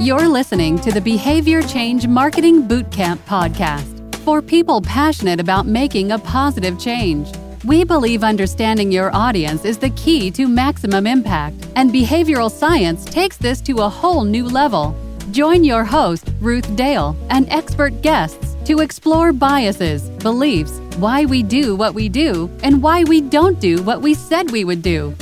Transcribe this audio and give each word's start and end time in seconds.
You're 0.00 0.28
listening 0.28 0.78
to 0.82 0.92
the 0.92 1.00
Behavior 1.00 1.60
Change 1.60 2.06
Marketing 2.06 2.62
Bootcamp 2.62 3.18
podcast 3.26 4.14
for 4.18 4.40
people 4.40 4.80
passionate 4.80 5.40
about 5.40 5.66
making 5.66 6.12
a 6.12 6.20
positive 6.20 6.78
change. 6.78 7.32
We 7.64 7.82
believe 7.82 8.22
understanding 8.22 8.92
your 8.92 9.12
audience 9.12 9.64
is 9.64 9.76
the 9.76 9.90
key 9.90 10.30
to 10.30 10.46
maximum 10.46 11.04
impact, 11.04 11.66
and 11.74 11.90
behavioral 11.90 12.48
science 12.48 13.06
takes 13.06 13.38
this 13.38 13.60
to 13.62 13.78
a 13.78 13.88
whole 13.88 14.22
new 14.22 14.44
level. 14.44 14.94
Join 15.32 15.64
your 15.64 15.82
host, 15.82 16.30
Ruth 16.38 16.76
Dale, 16.76 17.16
and 17.28 17.50
expert 17.50 18.00
guests 18.00 18.56
to 18.66 18.78
explore 18.78 19.32
biases, 19.32 20.10
beliefs, 20.20 20.78
why 20.98 21.24
we 21.24 21.42
do 21.42 21.74
what 21.74 21.92
we 21.92 22.08
do, 22.08 22.48
and 22.62 22.80
why 22.80 23.02
we 23.02 23.20
don't 23.20 23.58
do 23.58 23.82
what 23.82 24.00
we 24.00 24.14
said 24.14 24.52
we 24.52 24.64
would 24.64 24.80
do. 24.80 25.12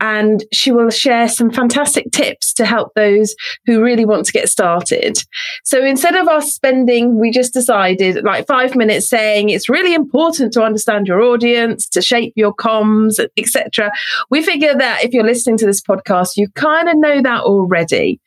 and 0.00 0.44
she 0.52 0.70
will 0.70 0.90
share 0.90 1.28
some 1.28 1.50
fantastic 1.50 2.10
tips 2.12 2.52
to 2.54 2.66
help 2.66 2.92
those 2.94 3.34
who 3.66 3.82
really 3.82 4.04
want 4.04 4.26
to 4.26 4.32
get 4.32 4.48
started. 4.48 5.18
So 5.64 5.84
instead 5.84 6.14
of 6.14 6.28
us 6.28 6.52
spending, 6.52 7.18
we 7.18 7.30
just 7.30 7.52
decided 7.52 8.22
like 8.24 8.46
five 8.46 8.76
minutes 8.76 9.08
saying 9.08 9.50
it's 9.50 9.68
really 9.68 9.94
important 9.94 10.52
to 10.54 10.62
understand 10.62 11.06
your 11.06 11.20
audience, 11.22 11.88
to 11.90 12.02
shape 12.02 12.32
your 12.36 12.54
comms, 12.54 13.24
etc. 13.36 13.90
We 14.30 14.42
figure 14.42 14.74
that 14.74 15.04
if 15.04 15.12
you're 15.12 15.24
listening 15.24 15.58
to 15.58 15.66
this 15.66 15.80
podcast, 15.80 16.36
you 16.36 16.48
kind 16.54 16.88
of 16.88 16.96
know 16.96 17.22
that 17.22 17.42
already. 17.42 18.20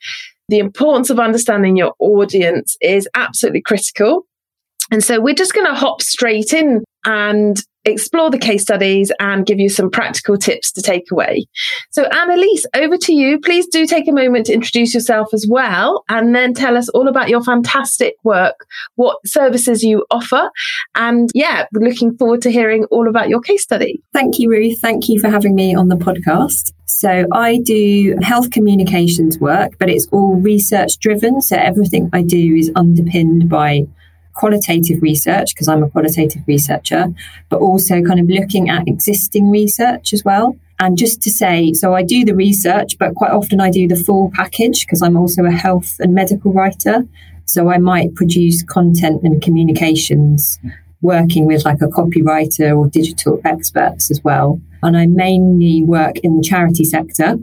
The 0.48 0.58
importance 0.58 1.10
of 1.10 1.20
understanding 1.20 1.76
your 1.76 1.94
audience 1.98 2.76
is 2.80 3.06
absolutely 3.14 3.60
critical. 3.60 4.26
And 4.90 5.04
so 5.04 5.20
we're 5.20 5.34
just 5.34 5.52
going 5.52 5.66
to 5.66 5.74
hop 5.74 6.00
straight 6.00 6.54
in 6.54 6.82
and 7.04 7.60
explore 7.84 8.30
the 8.30 8.38
case 8.38 8.62
studies 8.62 9.10
and 9.18 9.46
give 9.46 9.58
you 9.58 9.68
some 9.68 9.90
practical 9.90 10.36
tips 10.36 10.70
to 10.72 10.82
take 10.82 11.10
away. 11.10 11.46
So, 11.90 12.04
Annalise, 12.04 12.66
over 12.74 12.96
to 12.98 13.12
you. 13.12 13.40
Please 13.40 13.66
do 13.66 13.86
take 13.86 14.08
a 14.08 14.12
moment 14.12 14.46
to 14.46 14.52
introduce 14.52 14.94
yourself 14.94 15.28
as 15.32 15.46
well 15.48 16.04
and 16.08 16.34
then 16.34 16.54
tell 16.54 16.76
us 16.76 16.88
all 16.90 17.08
about 17.08 17.28
your 17.28 17.42
fantastic 17.42 18.14
work, 18.24 18.66
what 18.96 19.18
services 19.26 19.82
you 19.82 20.04
offer. 20.10 20.50
And 20.94 21.30
yeah, 21.34 21.66
looking 21.72 22.16
forward 22.16 22.42
to 22.42 22.50
hearing 22.50 22.84
all 22.90 23.08
about 23.08 23.28
your 23.28 23.40
case 23.40 23.62
study. 23.62 24.02
Thank 24.12 24.38
you, 24.38 24.50
Ruth. 24.50 24.80
Thank 24.80 25.08
you 25.08 25.20
for 25.20 25.28
having 25.28 25.54
me 25.54 25.74
on 25.74 25.88
the 25.88 25.96
podcast. 25.96 26.72
So, 26.86 27.26
I 27.32 27.58
do 27.58 28.16
health 28.22 28.50
communications 28.50 29.38
work, 29.38 29.72
but 29.78 29.88
it's 29.88 30.06
all 30.10 30.36
research 30.36 30.98
driven. 30.98 31.40
So, 31.40 31.56
everything 31.56 32.10
I 32.12 32.22
do 32.22 32.54
is 32.54 32.70
underpinned 32.74 33.48
by 33.48 33.86
qualitative 34.38 35.02
research 35.02 35.54
because 35.54 35.68
I'm 35.68 35.82
a 35.82 35.90
qualitative 35.90 36.42
researcher, 36.46 37.06
but 37.50 37.60
also 37.60 38.00
kind 38.02 38.20
of 38.20 38.28
looking 38.28 38.70
at 38.70 38.86
existing 38.86 39.50
research 39.50 40.12
as 40.12 40.24
well. 40.24 40.56
And 40.80 40.96
just 40.96 41.20
to 41.22 41.30
say, 41.30 41.72
so 41.72 41.94
I 41.94 42.02
do 42.04 42.24
the 42.24 42.36
research, 42.36 42.96
but 42.98 43.16
quite 43.16 43.32
often 43.32 43.60
I 43.60 43.70
do 43.70 43.88
the 43.88 43.96
full 43.96 44.30
package 44.32 44.86
because 44.86 45.02
I'm 45.02 45.16
also 45.16 45.44
a 45.44 45.50
health 45.50 45.96
and 45.98 46.14
medical 46.14 46.52
writer. 46.52 47.04
So 47.46 47.68
I 47.68 47.78
might 47.78 48.14
produce 48.14 48.62
content 48.62 49.22
and 49.24 49.42
communications 49.42 50.60
working 51.00 51.46
with 51.46 51.64
like 51.64 51.82
a 51.82 51.88
copywriter 51.88 52.76
or 52.76 52.88
digital 52.88 53.40
experts 53.44 54.10
as 54.10 54.22
well. 54.22 54.60
And 54.84 54.96
I 54.96 55.06
mainly 55.06 55.82
work 55.82 56.18
in 56.18 56.36
the 56.36 56.42
charity 56.42 56.84
sector 56.84 57.38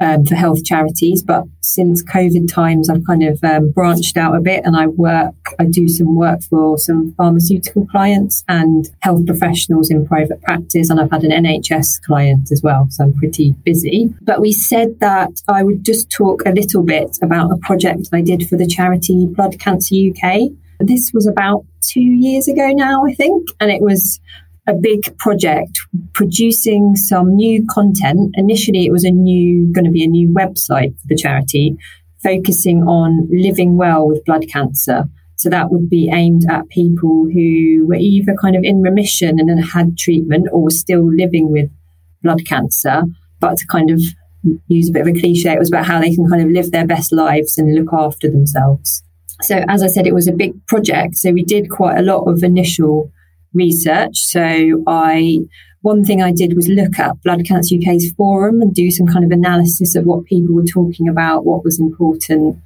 um, 0.00 0.24
for 0.24 0.34
health 0.34 0.64
charities. 0.64 1.22
But 1.22 1.44
since 1.60 2.02
COVID 2.04 2.52
times, 2.52 2.88
I've 2.90 3.04
kind 3.06 3.22
of 3.22 3.42
um, 3.42 3.70
branched 3.70 4.16
out 4.16 4.36
a 4.36 4.40
bit 4.40 4.64
and 4.64 4.76
I 4.76 4.86
work, 4.86 5.34
I 5.58 5.64
do 5.64 5.88
some 5.88 6.16
work 6.16 6.42
for 6.42 6.78
some 6.78 7.14
pharmaceutical 7.16 7.86
clients 7.86 8.44
and 8.48 8.88
health 9.00 9.26
professionals 9.26 9.90
in 9.90 10.06
private 10.06 10.42
practice. 10.42 10.90
And 10.90 11.00
I've 11.00 11.10
had 11.10 11.24
an 11.24 11.44
NHS 11.44 12.02
client 12.02 12.50
as 12.52 12.62
well. 12.62 12.88
So 12.90 13.04
I'm 13.04 13.14
pretty 13.14 13.52
busy. 13.64 14.14
But 14.22 14.40
we 14.40 14.52
said 14.52 15.00
that 15.00 15.42
I 15.48 15.62
would 15.62 15.84
just 15.84 16.10
talk 16.10 16.42
a 16.46 16.50
little 16.50 16.82
bit 16.82 17.18
about 17.22 17.50
a 17.50 17.56
project 17.58 18.08
I 18.12 18.20
did 18.20 18.48
for 18.48 18.56
the 18.56 18.66
charity 18.66 19.26
Blood 19.26 19.58
Cancer 19.58 19.94
UK. 19.94 20.50
This 20.80 21.10
was 21.14 21.26
about 21.26 21.64
two 21.80 22.00
years 22.00 22.48
ago 22.48 22.68
now, 22.68 23.04
I 23.06 23.14
think. 23.14 23.48
And 23.60 23.70
it 23.70 23.80
was 23.80 24.20
a 24.68 24.74
big 24.74 25.16
project 25.18 25.78
producing 26.12 26.96
some 26.96 27.36
new 27.36 27.64
content. 27.70 28.34
Initially, 28.34 28.86
it 28.86 28.92
was 28.92 29.04
a 29.04 29.10
new, 29.10 29.72
going 29.72 29.84
to 29.84 29.90
be 29.90 30.04
a 30.04 30.08
new 30.08 30.28
website 30.28 30.98
for 31.00 31.06
the 31.06 31.16
charity 31.16 31.76
focusing 32.22 32.82
on 32.82 33.28
living 33.30 33.76
well 33.76 34.08
with 34.08 34.24
blood 34.24 34.46
cancer. 34.52 35.04
So 35.36 35.50
that 35.50 35.70
would 35.70 35.88
be 35.88 36.10
aimed 36.12 36.46
at 36.50 36.68
people 36.68 37.28
who 37.32 37.86
were 37.86 37.96
either 37.96 38.34
kind 38.40 38.56
of 38.56 38.64
in 38.64 38.80
remission 38.80 39.38
and 39.38 39.48
then 39.48 39.58
had 39.58 39.96
treatment 39.98 40.48
or 40.50 40.62
were 40.62 40.70
still 40.70 41.06
living 41.14 41.52
with 41.52 41.70
blood 42.22 42.44
cancer, 42.46 43.02
but 43.38 43.58
to 43.58 43.66
kind 43.66 43.90
of 43.90 44.00
use 44.66 44.88
a 44.88 44.92
bit 44.92 45.02
of 45.02 45.08
a 45.08 45.20
cliche, 45.20 45.52
it 45.52 45.58
was 45.58 45.68
about 45.68 45.86
how 45.86 46.00
they 46.00 46.14
can 46.14 46.28
kind 46.28 46.42
of 46.42 46.50
live 46.50 46.70
their 46.70 46.86
best 46.86 47.12
lives 47.12 47.58
and 47.58 47.74
look 47.74 47.92
after 47.92 48.30
themselves. 48.30 49.02
So 49.42 49.62
as 49.68 49.82
I 49.82 49.88
said, 49.88 50.06
it 50.06 50.14
was 50.14 50.26
a 50.26 50.32
big 50.32 50.66
project. 50.66 51.16
So 51.16 51.30
we 51.30 51.44
did 51.44 51.70
quite 51.70 51.98
a 51.98 52.02
lot 52.02 52.24
of 52.24 52.42
initial 52.42 53.12
research. 53.56 54.16
So 54.18 54.84
I 54.86 55.40
one 55.82 56.04
thing 56.04 56.20
I 56.20 56.32
did 56.32 56.56
was 56.56 56.68
look 56.68 56.98
at 56.98 57.22
Blood 57.22 57.44
Cancer 57.44 57.76
UK's 57.76 58.12
forum 58.14 58.60
and 58.60 58.74
do 58.74 58.90
some 58.90 59.06
kind 59.06 59.24
of 59.24 59.30
analysis 59.30 59.94
of 59.94 60.04
what 60.04 60.24
people 60.24 60.52
were 60.52 60.64
talking 60.64 61.08
about, 61.08 61.44
what 61.44 61.62
was 61.62 61.78
important, 61.78 62.56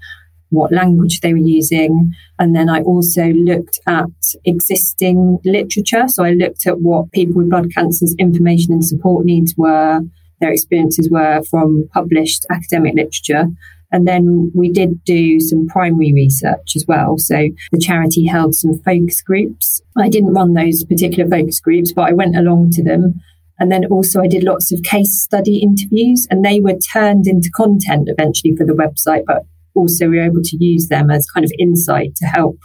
what 0.48 0.72
language 0.72 1.20
they 1.20 1.32
were 1.32 1.38
using. 1.38 2.14
And 2.38 2.56
then 2.56 2.70
I 2.70 2.80
also 2.80 3.26
looked 3.26 3.78
at 3.86 4.08
existing 4.46 5.38
literature. 5.44 6.08
So 6.08 6.24
I 6.24 6.30
looked 6.30 6.66
at 6.66 6.80
what 6.80 7.12
people 7.12 7.34
with 7.34 7.50
blood 7.50 7.72
cancer's 7.74 8.14
information 8.18 8.72
and 8.72 8.84
support 8.84 9.26
needs 9.26 9.54
were, 9.56 10.00
their 10.40 10.52
experiences 10.52 11.10
were 11.10 11.42
from 11.42 11.88
published 11.92 12.46
academic 12.50 12.94
literature. 12.94 13.48
And 13.92 14.06
then 14.06 14.52
we 14.54 14.70
did 14.70 15.02
do 15.04 15.40
some 15.40 15.66
primary 15.66 16.12
research 16.12 16.76
as 16.76 16.84
well. 16.86 17.18
So 17.18 17.48
the 17.72 17.78
charity 17.78 18.26
held 18.26 18.54
some 18.54 18.78
focus 18.84 19.20
groups. 19.20 19.80
I 19.96 20.08
didn't 20.08 20.34
run 20.34 20.54
those 20.54 20.84
particular 20.84 21.28
focus 21.28 21.60
groups, 21.60 21.92
but 21.92 22.08
I 22.08 22.12
went 22.12 22.36
along 22.36 22.70
to 22.72 22.84
them. 22.84 23.20
And 23.58 23.70
then 23.70 23.84
also 23.86 24.20
I 24.20 24.26
did 24.26 24.44
lots 24.44 24.72
of 24.72 24.82
case 24.82 25.20
study 25.20 25.58
interviews 25.58 26.26
and 26.30 26.44
they 26.44 26.60
were 26.60 26.78
turned 26.78 27.26
into 27.26 27.50
content 27.50 28.08
eventually 28.08 28.56
for 28.56 28.64
the 28.64 28.72
website, 28.72 29.24
but 29.26 29.44
also 29.74 30.08
we 30.08 30.18
were 30.18 30.24
able 30.24 30.42
to 30.42 30.64
use 30.64 30.88
them 30.88 31.10
as 31.10 31.26
kind 31.26 31.44
of 31.44 31.52
insight 31.58 32.14
to 32.16 32.26
help 32.26 32.58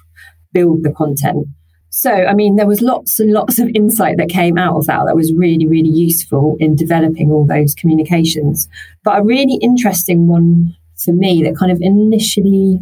build 0.54 0.84
the 0.84 0.92
content. 0.92 1.48
So, 1.90 2.12
I 2.12 2.34
mean, 2.34 2.58
there 2.58 2.68
was 2.68 2.82
lots 2.82 3.20
and 3.20 3.32
lots 3.32 3.58
of 3.58 3.70
insight 3.74 4.18
that 4.18 4.28
came 4.28 4.58
out 4.58 4.76
of 4.76 4.86
that 4.86 5.06
that 5.06 5.16
was 5.16 5.34
really, 5.34 5.66
really 5.66 5.90
useful 5.90 6.58
in 6.60 6.76
developing 6.76 7.32
all 7.32 7.48
those 7.48 7.74
communications. 7.74 8.68
But 9.04 9.20
a 9.20 9.24
really 9.24 9.58
interesting 9.62 10.28
one 10.28 10.76
for 11.04 11.14
me 11.14 11.44
that 11.44 11.58
kind 11.58 11.72
of 11.72 11.80
initially 11.82 12.80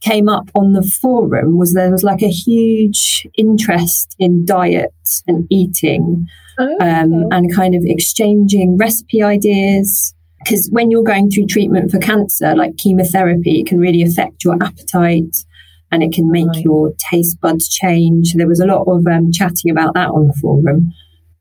came 0.00 0.28
up 0.28 0.50
on 0.54 0.72
the 0.72 0.82
forum 0.82 1.56
was 1.56 1.72
there 1.72 1.90
was 1.90 2.02
like 2.02 2.22
a 2.22 2.30
huge 2.30 3.26
interest 3.38 4.14
in 4.18 4.44
diet 4.44 4.92
and 5.26 5.46
eating 5.50 6.26
oh, 6.58 6.76
um, 6.80 7.26
and 7.30 7.54
kind 7.54 7.74
of 7.74 7.82
exchanging 7.84 8.76
recipe 8.76 9.22
ideas. 9.22 10.14
Because 10.40 10.68
when 10.70 10.90
you're 10.90 11.04
going 11.04 11.30
through 11.30 11.46
treatment 11.46 11.90
for 11.90 11.98
cancer 11.98 12.54
like 12.54 12.76
chemotherapy 12.76 13.60
it 13.60 13.66
can 13.66 13.78
really 13.78 14.02
affect 14.02 14.44
your 14.44 14.62
appetite 14.62 15.34
and 15.90 16.02
it 16.02 16.12
can 16.12 16.30
make 16.30 16.48
right. 16.48 16.64
your 16.64 16.92
taste 17.10 17.40
buds 17.40 17.68
change. 17.68 18.34
There 18.34 18.48
was 18.48 18.60
a 18.60 18.66
lot 18.66 18.84
of 18.86 19.06
um, 19.06 19.32
chatting 19.32 19.70
about 19.70 19.94
that 19.94 20.08
on 20.08 20.26
the 20.26 20.34
forum. 20.34 20.92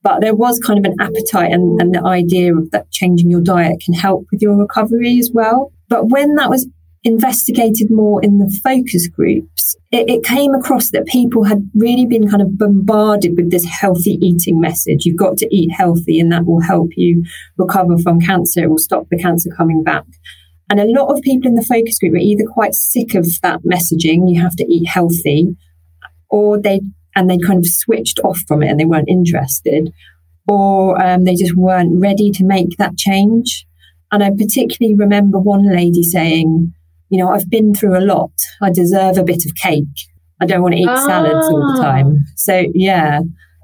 But 0.03 0.21
there 0.21 0.35
was 0.35 0.59
kind 0.59 0.77
of 0.77 0.85
an 0.85 0.97
appetite 0.99 1.51
and, 1.51 1.81
and 1.81 1.95
the 1.95 2.03
idea 2.05 2.55
of 2.55 2.71
that 2.71 2.91
changing 2.91 3.29
your 3.29 3.41
diet 3.41 3.81
can 3.83 3.93
help 3.93 4.25
with 4.31 4.41
your 4.41 4.55
recovery 4.55 5.17
as 5.17 5.31
well 5.33 5.71
but 5.93 6.09
when 6.09 6.33
that 6.33 6.49
was 6.49 6.67
investigated 7.03 7.91
more 7.91 8.19
in 8.23 8.39
the 8.39 8.49
focus 8.63 9.07
groups, 9.07 9.75
it, 9.91 10.09
it, 10.09 10.23
came 10.23 10.55
across 10.55 10.89
that 10.89 11.05
people 11.05 11.43
had 11.43 11.69
really 11.75 12.07
been 12.07 12.27
kind 12.27 12.41
of 12.41 12.57
bombarded 12.57 13.35
with 13.37 13.51
this 13.51 13.63
healthy 13.63 14.17
eating 14.19 14.59
message. 14.59 15.05
You've 15.05 15.19
got 15.19 15.37
to 15.37 15.55
eat 15.55 15.69
healthy 15.69 16.19
and 16.19 16.31
that 16.31 16.47
will 16.47 16.61
help 16.61 16.89
you 16.97 17.23
recover 17.57 17.99
from 17.99 18.19
cancer. 18.19 18.63
It 18.63 18.71
will 18.71 18.79
stop 18.79 19.07
the 19.11 19.19
cancer 19.19 19.51
coming 19.55 19.83
back. 19.83 20.05
And 20.67 20.79
a 20.79 20.85
lot 20.85 21.15
of 21.15 21.21
people 21.21 21.47
in 21.47 21.53
the 21.53 21.61
focus 21.61 21.99
group 21.99 22.13
were 22.13 22.17
either 22.17 22.45
quite 22.47 22.73
sick 22.73 23.13
of 23.13 23.27
that 23.43 23.61
messaging, 23.61 24.33
you 24.33 24.41
have 24.41 24.55
to 24.55 24.65
eat 24.65 24.87
healthy, 24.87 25.55
or 26.27 26.59
they 26.59 26.81
and 27.15 27.29
they 27.29 27.37
kind 27.37 27.59
of 27.59 27.67
switched 27.67 28.19
off 28.23 28.39
from 28.47 28.63
it 28.63 28.69
and 28.69 28.79
they 28.79 28.85
weren't 28.85 29.09
interested, 29.09 29.93
or 30.47 30.99
um, 30.99 31.25
they 31.25 31.35
just 31.35 31.55
weren't 31.55 32.01
ready 32.01 32.31
to 32.31 32.43
make 32.43 32.77
that 32.77 32.97
change. 32.97 33.67
And 34.13 34.23
I 34.23 34.29
particularly 34.29 34.95
remember 34.95 35.39
one 35.39 35.69
lady 35.69 36.03
saying, 36.03 36.71
you 37.09 37.17
know, 37.17 37.29
I've 37.29 37.49
been 37.49 37.73
through 37.73 37.97
a 37.97 38.05
lot. 38.05 38.31
I 38.61 38.71
deserve 38.71 39.17
a 39.17 39.23
bit 39.23 39.43
of 39.45 39.55
cake. 39.55 39.83
I 40.39 40.45
don't 40.45 40.61
want 40.61 40.75
to 40.75 40.79
eat 40.79 40.87
ah. 40.87 41.07
salads 41.07 41.47
all 41.47 41.73
the 41.75 41.81
time. 41.81 42.23
So, 42.35 42.63
yeah, 42.75 43.21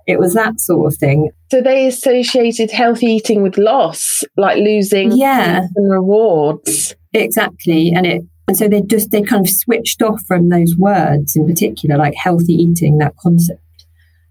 it 0.07 0.19
was 0.19 0.33
that 0.33 0.59
sort 0.59 0.91
of 0.91 0.99
thing. 0.99 1.29
So 1.51 1.61
they 1.61 1.85
associated 1.85 2.71
healthy 2.71 3.05
eating 3.05 3.43
with 3.43 3.59
loss, 3.59 4.23
like 4.37 4.57
losing 4.57 5.11
yeah. 5.15 5.67
rewards. 5.75 6.95
Exactly. 7.13 7.91
And 7.95 8.05
it 8.07 8.23
and 8.47 8.57
so 8.57 8.67
they 8.67 8.81
just 8.81 9.11
they 9.11 9.21
kind 9.21 9.45
of 9.45 9.49
switched 9.51 10.01
off 10.01 10.23
from 10.27 10.49
those 10.49 10.75
words 10.75 11.35
in 11.35 11.45
particular, 11.45 11.95
like 11.95 12.15
healthy 12.15 12.53
eating, 12.53 12.97
that 12.97 13.15
concept. 13.17 13.61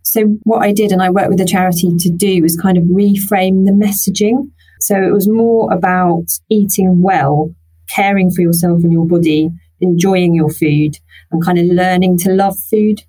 So 0.03 0.25
what 0.43 0.65
I 0.65 0.73
did 0.73 0.91
and 0.91 1.01
I 1.01 1.11
worked 1.11 1.29
with 1.29 1.39
the 1.39 1.45
charity 1.45 1.95
to 1.97 2.11
do 2.11 2.43
was 2.43 2.57
kind 2.57 2.77
of 2.77 2.85
reframe 2.85 3.67
the 3.67 3.73
messaging. 3.73 4.51
So 4.81 4.97
it 4.97 5.13
was 5.13 5.29
more 5.29 5.73
about 5.73 6.27
eating 6.49 7.03
well, 7.03 7.55
caring 7.89 8.31
for 8.31 8.43
yourself 8.43 8.83
and 8.83 8.93
your 8.93 9.07
body, 9.07 9.51
enjoying 9.81 10.35
your 10.35 10.51
food, 10.51 10.99
and 11.31 11.45
kind 11.45 11.59
of 11.59 11.67
learning 11.67 12.19
to 12.19 12.31
love 12.31 12.59
food 12.59 13.03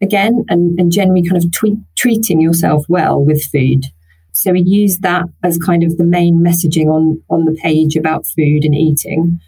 again 0.00 0.44
and, 0.48 0.78
and 0.78 0.90
generally 0.92 1.22
kind 1.26 1.42
of 1.42 1.50
treating 1.96 2.40
yourself 2.40 2.84
well 2.88 3.24
with 3.24 3.44
food. 3.44 3.84
So 4.32 4.52
we 4.52 4.62
used 4.62 5.02
that 5.02 5.26
as 5.42 5.58
kind 5.58 5.84
of 5.84 5.96
the 5.96 6.04
main 6.04 6.42
messaging 6.42 6.86
on, 6.86 7.22
on 7.28 7.44
the 7.44 7.56
page 7.62 7.96
about 7.96 8.26
food 8.26 8.64
and 8.64 8.74
eating. 8.74 9.40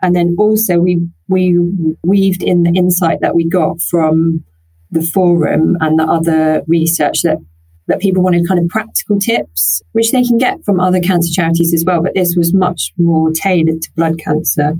And 0.00 0.14
then 0.14 0.36
also 0.38 0.78
we, 0.78 1.06
we 1.28 1.58
weaved 2.02 2.42
in 2.42 2.62
the 2.62 2.70
insight 2.70 3.20
that 3.20 3.34
we 3.34 3.48
got 3.48 3.80
from 3.82 4.44
the 4.90 5.02
forum 5.02 5.76
and 5.80 5.98
the 5.98 6.04
other 6.04 6.62
research 6.66 7.22
that, 7.22 7.38
that 7.88 8.00
people 8.00 8.22
wanted 8.22 8.46
kind 8.46 8.60
of 8.60 8.68
practical 8.68 9.18
tips, 9.18 9.82
which 9.92 10.12
they 10.12 10.22
can 10.22 10.38
get 10.38 10.64
from 10.64 10.78
other 10.78 11.00
cancer 11.00 11.32
charities 11.32 11.74
as 11.74 11.84
well. 11.84 12.02
But 12.02 12.14
this 12.14 12.34
was 12.36 12.54
much 12.54 12.92
more 12.96 13.32
tailored 13.32 13.82
to 13.82 13.92
blood 13.96 14.18
cancer 14.18 14.76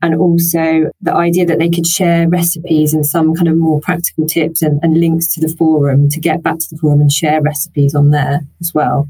and 0.00 0.14
also 0.14 0.90
the 1.00 1.12
idea 1.12 1.44
that 1.46 1.58
they 1.58 1.68
could 1.68 1.86
share 1.86 2.28
recipes 2.28 2.94
and 2.94 3.04
some 3.04 3.34
kind 3.34 3.48
of 3.48 3.56
more 3.56 3.80
practical 3.80 4.26
tips 4.26 4.62
and, 4.62 4.78
and, 4.82 5.00
links 5.00 5.26
to 5.34 5.40
the 5.40 5.54
forum 5.56 6.08
to 6.08 6.20
get 6.20 6.42
back 6.42 6.58
to 6.58 6.66
the 6.70 6.78
forum 6.78 7.00
and 7.00 7.12
share 7.12 7.42
recipes 7.42 7.94
on 7.94 8.10
there 8.10 8.40
as 8.60 8.72
well. 8.72 9.08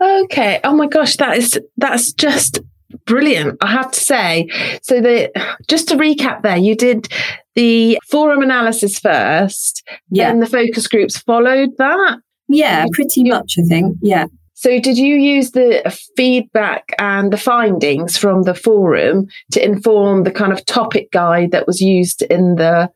Okay. 0.00 0.60
Oh 0.64 0.74
my 0.74 0.86
gosh, 0.86 1.16
that 1.16 1.36
is 1.36 1.58
that's 1.76 2.12
just 2.12 2.60
brilliant. 3.06 3.58
I 3.60 3.66
have 3.66 3.90
to 3.90 4.00
say. 4.00 4.48
So 4.82 5.00
the 5.00 5.30
just 5.68 5.88
to 5.88 5.96
recap 5.96 6.42
there, 6.42 6.56
you 6.56 6.74
did 6.74 7.08
the 7.54 7.98
forum 8.08 8.42
analysis 8.42 8.98
first, 8.98 9.86
yeah. 10.10 10.28
then 10.28 10.40
the 10.40 10.46
focus 10.46 10.86
groups 10.86 11.18
followed 11.18 11.70
that. 11.78 12.18
Yeah, 12.50 12.82
um, 12.82 12.88
pretty 12.92 13.24
much, 13.24 13.54
I 13.58 13.62
think. 13.62 13.96
Yeah. 14.02 14.26
So, 14.54 14.78
did 14.78 14.98
you 14.98 15.16
use 15.16 15.52
the 15.52 15.96
feedback 16.16 16.92
and 16.98 17.32
the 17.32 17.38
findings 17.38 18.18
from 18.18 18.42
the 18.42 18.54
forum 18.54 19.26
to 19.52 19.64
inform 19.64 20.24
the 20.24 20.30
kind 20.30 20.52
of 20.52 20.66
topic 20.66 21.10
guide 21.12 21.52
that 21.52 21.66
was 21.66 21.80
used 21.80 22.22
in 22.22 22.56
the 22.56 22.90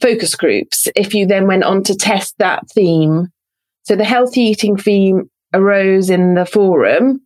focus 0.00 0.34
groups? 0.36 0.86
If 0.94 1.14
you 1.14 1.26
then 1.26 1.46
went 1.46 1.64
on 1.64 1.82
to 1.84 1.96
test 1.96 2.36
that 2.38 2.68
theme, 2.70 3.28
so 3.82 3.96
the 3.96 4.04
healthy 4.04 4.42
eating 4.42 4.76
theme 4.76 5.28
arose 5.52 6.10
in 6.10 6.34
the 6.34 6.46
forum 6.46 7.22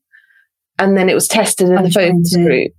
and 0.79 0.97
then 0.97 1.09
it 1.09 1.15
was 1.15 1.29
tested 1.29 1.69
in 1.69 1.79
I'm 1.79 1.85
the 1.85 1.91
focus 1.91 2.33
to, 2.33 2.45
group. 2.45 2.73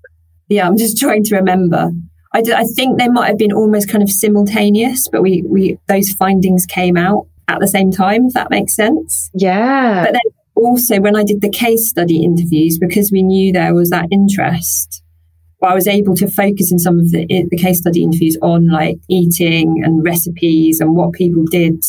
Yeah, 0.50 0.68
I'm 0.68 0.78
just 0.78 0.98
trying 0.98 1.24
to 1.26 1.36
remember. 1.36 1.92
I, 2.34 2.40
I 2.40 2.64
think 2.76 3.00
they 3.00 3.08
might 3.08 3.28
have 3.28 3.38
been 3.38 3.54
almost 3.54 3.90
kind 3.90 4.04
of 4.04 4.10
simultaneous, 4.10 5.08
but 5.08 5.22
we, 5.22 5.44
we 5.48 5.78
those 5.88 6.10
findings 6.12 6.66
came 6.66 6.98
out 6.98 7.28
at 7.48 7.60
the 7.60 7.68
same 7.68 7.92
time, 7.92 8.26
if 8.26 8.34
that 8.34 8.50
makes 8.50 8.76
sense. 8.76 9.30
Yeah. 9.34 10.06
But 10.06 10.14
then 10.14 10.22
also 10.56 11.00
when 11.00 11.16
I 11.16 11.24
did 11.24 11.42
the 11.42 11.50
case 11.50 11.90
study 11.90 12.24
interviews, 12.24 12.78
because 12.78 13.12
we 13.12 13.24
knew 13.24 13.52
there 13.52 13.74
was 13.74 13.90
that 13.90 14.08
interest, 14.12 15.04
I 15.64 15.74
was 15.74 15.88
able 15.88 16.16
to 16.18 16.30
focus 16.30 16.72
in 16.72 16.80
some 16.80 17.00
of 17.00 17.12
the, 17.12 17.26
the 17.50 17.58
case 17.58 17.80
study 17.80 18.04
interviews 18.04 18.38
on 18.42 18.68
like 18.70 18.98
eating 19.10 19.82
and 19.84 20.04
recipes 20.04 20.80
and 20.80 20.96
what 20.96 21.14
people 21.14 21.44
did. 21.46 21.84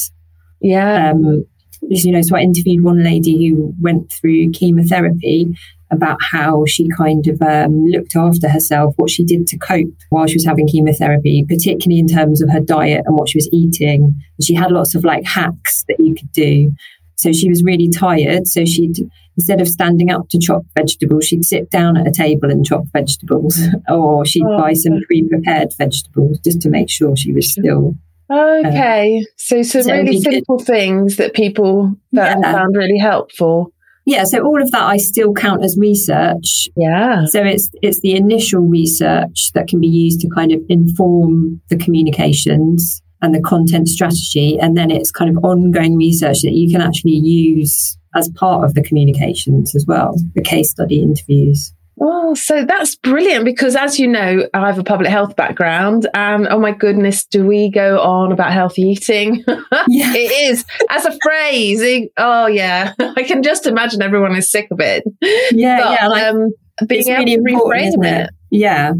Yeah. 0.61 1.11
Um, 1.11 1.45
you 1.83 2.13
know, 2.13 2.23
so 2.23 2.37
I 2.37 2.41
interviewed 2.41 2.83
one 2.83 3.05
lady 3.05 3.49
who 3.49 3.75
went 3.81 4.11
through 4.11 4.53
chemotherapy 4.53 5.55
about 5.91 6.19
how 6.21 6.65
she 6.67 6.89
kind 6.97 7.27
of 7.29 7.41
um, 7.43 7.85
looked 7.87 8.17
after 8.17 8.49
herself, 8.49 8.95
what 8.97 9.11
she 9.11 9.25
did 9.25 9.47
to 9.49 9.59
cope 9.59 9.95
while 10.11 10.27
she 10.27 10.35
was 10.35 10.45
having 10.45 10.67
chemotherapy, 10.67 11.45
particularly 11.49 12.01
in 12.01 12.09
terms 12.09 12.43
of 12.43 12.51
her 12.51 12.61
diet 12.61 13.05
and 13.07 13.17
what 13.17 13.29
she 13.29 13.39
was 13.39 13.49
eating. 13.53 14.21
She 14.41 14.55
had 14.55 14.73
lots 14.73 14.95
of 14.95 15.05
like 15.05 15.25
hacks 15.25 15.85
that 15.89 15.97
you 16.01 16.15
could 16.15 16.33
do. 16.33 16.73
So 17.17 17.33
she 17.33 17.49
was 17.49 17.63
really 17.63 17.89
tired. 17.89 18.47
So 18.47 18.65
she'd, 18.65 18.99
instead 19.37 19.61
of 19.61 19.69
standing 19.69 20.11
up 20.11 20.29
to 20.31 20.39
chop 20.39 20.65
vegetables, 20.77 21.25
she'd 21.27 21.45
sit 21.45 21.71
down 21.71 21.97
at 21.97 22.07
a 22.07 22.13
table 22.13 22.51
and 22.51 22.65
chop 22.65 22.85
vegetables, 22.93 23.59
or 23.89 24.27
she'd 24.27 24.45
oh, 24.45 24.59
buy 24.59 24.75
some 24.75 25.01
pre 25.07 25.27
prepared 25.27 25.73
vegetables 25.79 26.39
just 26.41 26.61
to 26.63 26.69
make 26.69 26.91
sure 26.91 27.17
she 27.17 27.33
was 27.33 27.51
still. 27.51 27.95
Okay. 28.29 29.21
Uh, 29.21 29.27
so 29.37 29.63
some 29.63 29.83
so 29.83 29.93
really 29.93 30.21
simple 30.21 30.59
things 30.59 31.17
that 31.17 31.33
people 31.33 31.95
that 32.13 32.39
yeah. 32.41 32.53
found 32.53 32.77
really 32.77 32.99
helpful. 32.99 33.73
Yeah, 34.07 34.23
so 34.23 34.45
all 34.45 34.63
of 34.63 34.71
that 34.71 34.85
I 34.85 34.99
still 34.99 35.35
count 35.35 35.65
as 35.65 35.77
research. 35.77 36.69
Yeah. 36.77 37.27
So 37.27 37.43
it's 37.43 37.69
it's 37.83 38.01
the 38.01 38.15
initial 38.15 38.61
research 38.61 39.51
that 39.55 39.67
can 39.67 39.81
be 39.81 39.89
used 39.89 40.21
to 40.21 40.29
kind 40.29 40.53
of 40.53 40.61
inform 40.69 41.61
the 41.71 41.77
communications 41.77 43.03
and 43.21 43.35
the 43.35 43.43
content 43.43 43.89
strategy. 43.89 44.59
And 44.61 44.77
then 44.77 44.93
it's 44.93 45.11
kind 45.11 45.37
of 45.37 45.45
ongoing 45.45 45.97
research 45.97 46.43
that 46.43 46.53
you 46.53 46.71
can 46.71 46.81
actually 46.81 47.17
use 47.17 47.99
as 48.15 48.31
part 48.31 48.65
of 48.65 48.75
the 48.75 48.83
communications 48.83 49.75
as 49.75 49.85
well, 49.87 50.15
the 50.35 50.43
case 50.43 50.71
study 50.71 51.03
interviews. 51.03 51.73
Oh, 51.99 52.35
so 52.35 52.65
that's 52.65 52.95
brilliant 52.95 53.47
because, 53.47 53.75
as 53.75 53.99
you 53.99 54.07
know, 54.07 54.47
I 54.53 54.67
have 54.67 54.79
a 54.79 54.85
public 54.85 55.11
health 55.11 55.35
background, 55.35 56.07
and 56.13 56.47
oh 56.49 56.59
my 56.59 56.73
goodness, 56.73 57.25
do 57.25 57.47
we 57.47 57.71
go 57.71 58.01
on 58.01 58.33
about 58.33 58.53
healthy 58.53 58.83
eating? 58.83 59.45
It 59.89 60.53
is 60.53 60.65
as 60.91 61.05
a 61.07 61.17
phrase. 61.23 62.09
oh 62.17 62.47
yeah, 62.47 62.93
I 63.17 63.23
can 63.23 63.43
just 63.43 63.67
imagine 63.67 64.03
everyone 64.03 64.37
is 64.37 64.51
sick 64.51 64.69
of 64.71 64.81
it. 64.81 65.05
Yeah, 65.53 65.83
but, 65.83 65.93
yeah. 65.93 66.09
Like, 66.09 66.23
um, 66.25 66.51
being 66.87 67.09
able 67.09 67.25
really 67.25 67.37
to 67.37 67.99
reframe 67.99 68.05
it? 68.05 68.27
it. 68.27 68.31
Yeah, 68.51 68.93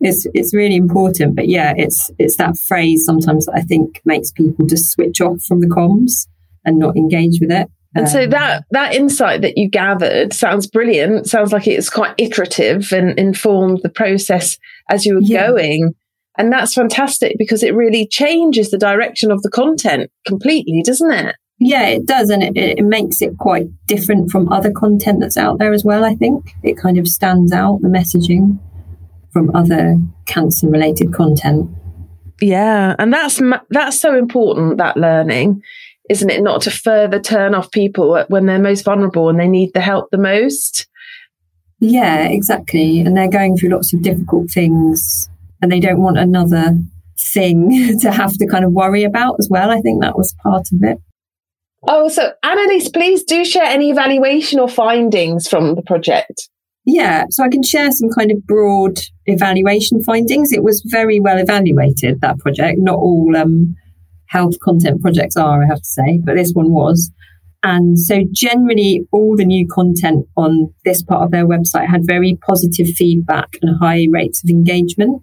it's 0.00 0.26
it's 0.34 0.54
really 0.54 0.76
important. 0.76 1.34
But 1.34 1.48
yeah, 1.48 1.74
it's 1.76 2.10
it's 2.18 2.36
that 2.36 2.54
phrase 2.68 3.04
sometimes 3.04 3.46
that 3.46 3.54
I 3.56 3.62
think 3.62 4.00
makes 4.04 4.30
people 4.30 4.66
just 4.66 4.90
switch 4.90 5.20
off 5.20 5.42
from 5.42 5.60
the 5.60 5.66
comms 5.66 6.28
and 6.64 6.78
not 6.78 6.96
engage 6.96 7.40
with 7.40 7.50
it. 7.50 7.68
And 7.94 8.08
so 8.08 8.24
um, 8.24 8.30
that 8.30 8.64
that 8.70 8.94
insight 8.94 9.42
that 9.42 9.56
you 9.56 9.68
gathered 9.68 10.32
sounds 10.32 10.66
brilliant. 10.66 11.28
Sounds 11.28 11.52
like 11.52 11.66
it's 11.66 11.90
quite 11.90 12.14
iterative 12.18 12.92
and 12.92 13.18
informed 13.18 13.80
the 13.82 13.88
process 13.88 14.58
as 14.90 15.06
you 15.06 15.14
were 15.14 15.20
yeah. 15.22 15.46
going. 15.46 15.94
And 16.36 16.52
that's 16.52 16.74
fantastic 16.74 17.36
because 17.38 17.62
it 17.62 17.74
really 17.74 18.08
changes 18.08 18.70
the 18.70 18.78
direction 18.78 19.30
of 19.30 19.42
the 19.42 19.50
content 19.50 20.10
completely, 20.26 20.82
doesn't 20.82 21.12
it? 21.12 21.36
Yeah, 21.58 21.86
it 21.86 22.06
does. 22.06 22.30
And 22.30 22.42
it, 22.42 22.56
it 22.56 22.84
makes 22.84 23.22
it 23.22 23.38
quite 23.38 23.66
different 23.86 24.32
from 24.32 24.52
other 24.52 24.72
content 24.72 25.20
that's 25.20 25.36
out 25.36 25.58
there 25.58 25.72
as 25.72 25.84
well, 25.84 26.04
I 26.04 26.16
think. 26.16 26.50
It 26.64 26.76
kind 26.76 26.98
of 26.98 27.06
stands 27.06 27.52
out, 27.52 27.80
the 27.82 27.88
messaging 27.88 28.58
from 29.32 29.54
other 29.54 29.98
cancer 30.26 30.68
related 30.68 31.12
content. 31.12 31.70
Yeah, 32.40 32.96
and 32.98 33.12
that's 33.12 33.40
that's 33.70 34.00
so 34.00 34.16
important 34.16 34.78
that 34.78 34.96
learning, 34.96 35.62
isn't 36.10 36.30
it? 36.30 36.42
Not 36.42 36.62
to 36.62 36.70
further 36.70 37.20
turn 37.20 37.54
off 37.54 37.70
people 37.70 38.24
when 38.28 38.46
they're 38.46 38.58
most 38.58 38.84
vulnerable 38.84 39.28
and 39.28 39.38
they 39.38 39.48
need 39.48 39.72
the 39.74 39.80
help 39.80 40.10
the 40.10 40.18
most. 40.18 40.86
Yeah, 41.80 42.28
exactly. 42.28 43.00
And 43.00 43.16
they're 43.16 43.28
going 43.28 43.56
through 43.56 43.70
lots 43.70 43.92
of 43.92 44.02
difficult 44.02 44.50
things 44.50 45.28
and 45.60 45.72
they 45.72 45.80
don't 45.80 46.02
want 46.02 46.18
another 46.18 46.78
thing 47.18 47.98
to 48.00 48.10
have 48.12 48.32
to 48.34 48.46
kind 48.46 48.64
of 48.64 48.72
worry 48.72 49.04
about 49.04 49.36
as 49.38 49.48
well. 49.50 49.70
I 49.70 49.80
think 49.80 50.02
that 50.02 50.16
was 50.16 50.34
part 50.42 50.66
of 50.72 50.82
it. 50.82 50.98
Oh, 51.86 52.08
so 52.08 52.32
Annalise, 52.42 52.88
please 52.88 53.24
do 53.24 53.44
share 53.44 53.64
any 53.64 53.90
evaluation 53.90 54.58
or 54.58 54.68
findings 54.68 55.46
from 55.48 55.74
the 55.74 55.82
project. 55.82 56.48
Yeah, 56.86 57.24
so 57.30 57.44
I 57.44 57.48
can 57.48 57.62
share 57.62 57.90
some 57.92 58.10
kind 58.10 58.30
of 58.30 58.46
broad 58.46 59.00
evaluation 59.26 60.02
findings. 60.02 60.52
It 60.52 60.62
was 60.62 60.82
very 60.86 61.18
well 61.18 61.38
evaluated, 61.38 62.20
that 62.20 62.38
project. 62.38 62.78
Not 62.78 62.96
all 62.96 63.34
um, 63.36 63.74
health 64.34 64.58
content 64.60 65.00
projects 65.00 65.36
are, 65.36 65.62
I 65.62 65.66
have 65.66 65.78
to 65.78 65.84
say, 65.84 66.18
but 66.22 66.34
this 66.34 66.52
one 66.52 66.72
was. 66.72 67.10
And 67.62 67.98
so 67.98 68.22
generally 68.32 69.06
all 69.12 69.36
the 69.36 69.44
new 69.46 69.66
content 69.66 70.26
on 70.36 70.74
this 70.84 71.02
part 71.02 71.22
of 71.22 71.30
their 71.30 71.46
website 71.46 71.88
had 71.88 72.06
very 72.06 72.36
positive 72.46 72.88
feedback 72.88 73.56
and 73.62 73.78
high 73.78 74.06
rates 74.10 74.44
of 74.44 74.50
engagement. 74.50 75.22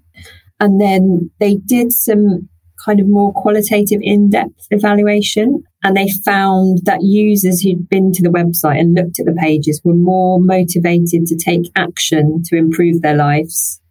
And 0.60 0.82
then 0.82 1.30
they 1.40 1.56
did 1.56 1.92
some 1.92 2.50
kind 2.84 3.00
of 3.00 3.08
more 3.08 3.32
qualitative 3.34 4.00
in-depth 4.02 4.68
evaluation 4.72 5.64
and 5.84 5.96
they 5.96 6.10
found 6.26 6.80
that 6.86 7.04
users 7.04 7.62
who'd 7.62 7.90
been 7.90 8.12
to 8.14 8.24
the 8.24 8.30
website 8.30 8.80
and 8.80 8.96
looked 8.96 9.20
at 9.20 9.26
the 9.28 9.38
pages 9.40 9.82
were 9.84 9.94
more 9.94 10.40
motivated 10.40 11.28
to 11.28 11.36
take 11.36 11.72
action 11.76 12.42
to 12.46 12.56
improve 12.56 13.02
their 13.02 13.16
lives. 13.16 13.82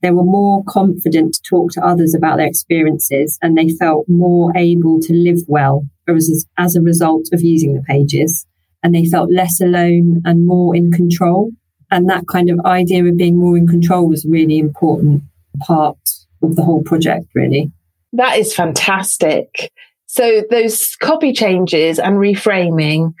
They 0.00 0.10
were 0.10 0.24
more 0.24 0.62
confident 0.68 1.34
to 1.34 1.42
talk 1.42 1.72
to 1.72 1.84
others 1.84 2.14
about 2.14 2.36
their 2.36 2.46
experiences 2.46 3.38
and 3.42 3.56
they 3.56 3.70
felt 3.70 4.08
more 4.08 4.56
able 4.56 5.00
to 5.00 5.12
live 5.12 5.40
well 5.48 5.86
as, 6.06 6.46
as 6.56 6.76
a 6.76 6.80
result 6.80 7.28
of 7.32 7.42
using 7.42 7.74
the 7.74 7.82
pages. 7.82 8.46
And 8.82 8.94
they 8.94 9.06
felt 9.06 9.32
less 9.32 9.60
alone 9.60 10.22
and 10.24 10.46
more 10.46 10.76
in 10.76 10.92
control. 10.92 11.50
And 11.90 12.08
that 12.08 12.28
kind 12.28 12.48
of 12.48 12.60
idea 12.64 13.04
of 13.04 13.16
being 13.16 13.38
more 13.38 13.56
in 13.56 13.66
control 13.66 14.08
was 14.08 14.24
a 14.24 14.28
really 14.28 14.58
important 14.58 15.22
part 15.60 15.98
of 16.42 16.54
the 16.54 16.62
whole 16.62 16.82
project, 16.84 17.26
really. 17.34 17.72
That 18.12 18.38
is 18.38 18.54
fantastic. 18.54 19.72
So 20.06 20.42
those 20.48 20.94
copy 20.96 21.32
changes 21.32 21.98
and 21.98 22.16
reframing 22.16 23.14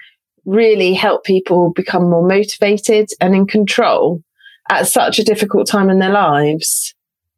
really 0.44 0.94
help 0.94 1.24
people 1.24 1.72
become 1.74 2.08
more 2.08 2.26
motivated 2.26 3.08
and 3.20 3.34
in 3.34 3.46
control 3.46 4.22
at 4.68 4.86
such 4.86 5.18
a 5.18 5.24
difficult 5.24 5.66
time 5.66 5.90
in 5.90 5.98
their 5.98 6.12
lives. 6.12 6.94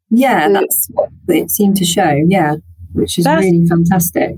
Yeah, 0.09 0.49
that's 0.49 0.89
what 0.91 1.09
it 1.29 1.49
seemed 1.49 1.77
to 1.77 1.85
show. 1.85 2.19
Yeah, 2.27 2.55
which 2.93 3.17
is 3.17 3.23
that's, 3.23 3.43
really 3.43 3.65
fantastic. 3.65 4.35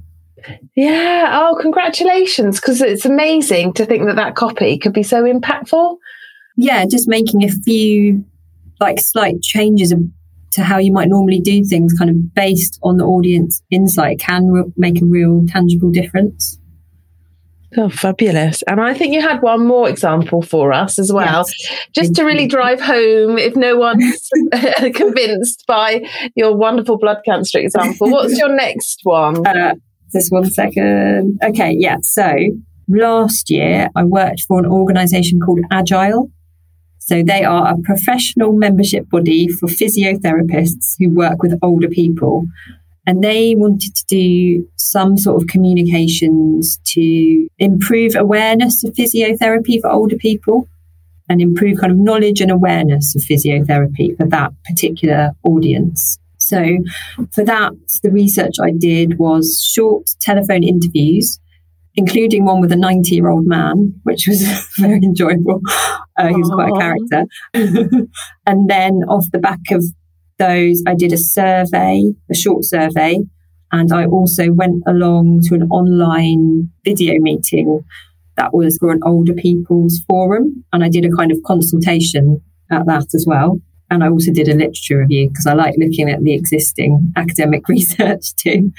Yeah. 0.75 1.29
Oh, 1.33 1.57
congratulations. 1.59 2.59
Because 2.59 2.81
it's 2.81 3.05
amazing 3.05 3.73
to 3.73 3.85
think 3.85 4.05
that 4.05 4.15
that 4.17 4.35
copy 4.35 4.77
could 4.77 4.93
be 4.93 5.03
so 5.03 5.23
impactful. 5.23 5.97
Yeah, 6.57 6.85
just 6.85 7.07
making 7.07 7.43
a 7.43 7.49
few 7.49 8.23
like 8.79 8.99
slight 8.99 9.41
changes 9.41 9.93
to 10.51 10.63
how 10.63 10.77
you 10.77 10.91
might 10.91 11.07
normally 11.07 11.39
do 11.39 11.63
things, 11.63 11.93
kind 11.97 12.11
of 12.11 12.33
based 12.35 12.77
on 12.83 12.97
the 12.97 13.05
audience 13.05 13.63
insight, 13.71 14.19
can 14.19 14.47
re- 14.47 14.71
make 14.77 15.01
a 15.01 15.05
real 15.05 15.45
tangible 15.47 15.89
difference. 15.89 16.59
Oh, 17.75 17.89
fabulous. 17.89 18.61
And 18.63 18.79
I 18.79 18.93
think 18.93 19.13
you 19.13 19.21
had 19.21 19.41
one 19.41 19.65
more 19.65 19.89
example 19.89 20.41
for 20.41 20.71
us 20.73 20.99
as 20.99 21.11
well, 21.11 21.45
yes. 21.47 21.87
just 21.93 22.15
to 22.15 22.23
really 22.23 22.47
drive 22.47 22.79
home 22.79 23.37
if 23.37 23.55
no 23.55 23.77
one's 23.77 24.29
convinced 24.95 25.63
by 25.67 26.03
your 26.35 26.55
wonderful 26.55 26.97
blood 26.97 27.17
cancer 27.25 27.59
example. 27.59 28.09
What's 28.09 28.37
your 28.37 28.55
next 28.55 28.99
one? 29.03 29.43
Uh, 29.53 29.75
just 30.11 30.31
one 30.31 30.49
second. 30.49 31.39
Okay, 31.43 31.75
yeah. 31.77 31.97
So 32.01 32.33
last 32.87 33.49
year 33.49 33.89
I 33.95 34.03
worked 34.03 34.41
for 34.47 34.59
an 34.59 34.65
organization 34.65 35.39
called 35.39 35.59
Agile. 35.71 36.31
So 36.99 37.23
they 37.23 37.43
are 37.43 37.73
a 37.73 37.77
professional 37.83 38.53
membership 38.53 39.09
body 39.09 39.47
for 39.47 39.67
physiotherapists 39.67 40.95
who 40.97 41.09
work 41.09 41.43
with 41.43 41.57
older 41.61 41.89
people. 41.89 42.47
And 43.05 43.23
they 43.23 43.55
wanted 43.55 43.95
to 43.95 44.05
do 44.07 44.67
some 44.77 45.17
sort 45.17 45.41
of 45.41 45.47
communications 45.47 46.79
to 46.85 47.47
improve 47.59 48.15
awareness 48.15 48.83
of 48.83 48.93
physiotherapy 48.93 49.81
for 49.81 49.89
older 49.89 50.15
people 50.15 50.69
and 51.29 51.41
improve 51.41 51.79
kind 51.79 51.91
of 51.91 51.97
knowledge 51.97 52.39
and 52.39 52.51
awareness 52.51 53.15
of 53.15 53.21
physiotherapy 53.23 54.15
for 54.17 54.25
that 54.27 54.51
particular 54.65 55.31
audience. 55.43 56.17
So 56.37 56.77
for 57.33 57.43
that, 57.45 57.73
the 58.03 58.11
research 58.11 58.55
I 58.61 58.71
did 58.71 59.17
was 59.17 59.69
short 59.73 60.09
telephone 60.21 60.63
interviews 60.63 61.39
including 61.95 62.45
one 62.45 62.61
with 62.61 62.71
a 62.71 62.75
90 62.75 63.15
year 63.15 63.29
old 63.29 63.45
man, 63.45 63.93
which 64.03 64.27
was 64.27 64.41
very 64.79 64.99
enjoyable. 65.03 65.61
Uh, 66.17 66.27
he 66.27 66.35
was 66.35 66.49
quite 66.49 66.69
a 66.69 66.79
character. 66.79 67.25
and 68.45 68.69
then 68.69 68.93
off 69.07 69.25
the 69.31 69.39
back 69.39 69.59
of 69.71 69.83
those, 70.39 70.81
I 70.87 70.95
did 70.95 71.13
a 71.13 71.17
survey, 71.17 72.03
a 72.29 72.35
short 72.35 72.65
survey, 72.65 73.19
and 73.71 73.91
I 73.91 74.05
also 74.05 74.51
went 74.51 74.83
along 74.87 75.41
to 75.43 75.55
an 75.55 75.63
online 75.69 76.71
video 76.85 77.19
meeting 77.19 77.83
that 78.37 78.53
was 78.53 78.77
for 78.77 78.91
an 78.91 78.99
older 79.03 79.33
people's 79.33 79.99
forum. 80.07 80.63
And 80.71 80.83
I 80.83 80.89
did 80.89 81.05
a 81.05 81.15
kind 81.15 81.31
of 81.31 81.37
consultation 81.43 82.41
at 82.71 82.85
that 82.85 83.13
as 83.13 83.25
well. 83.27 83.59
And 83.89 84.03
I 84.03 84.09
also 84.09 84.31
did 84.31 84.47
a 84.47 84.55
literature 84.55 84.99
review 84.99 85.29
because 85.29 85.45
I 85.45 85.53
like 85.53 85.75
looking 85.77 86.09
at 86.09 86.23
the 86.23 86.33
existing 86.33 87.13
academic 87.15 87.67
research 87.69 88.35
too. 88.35 88.71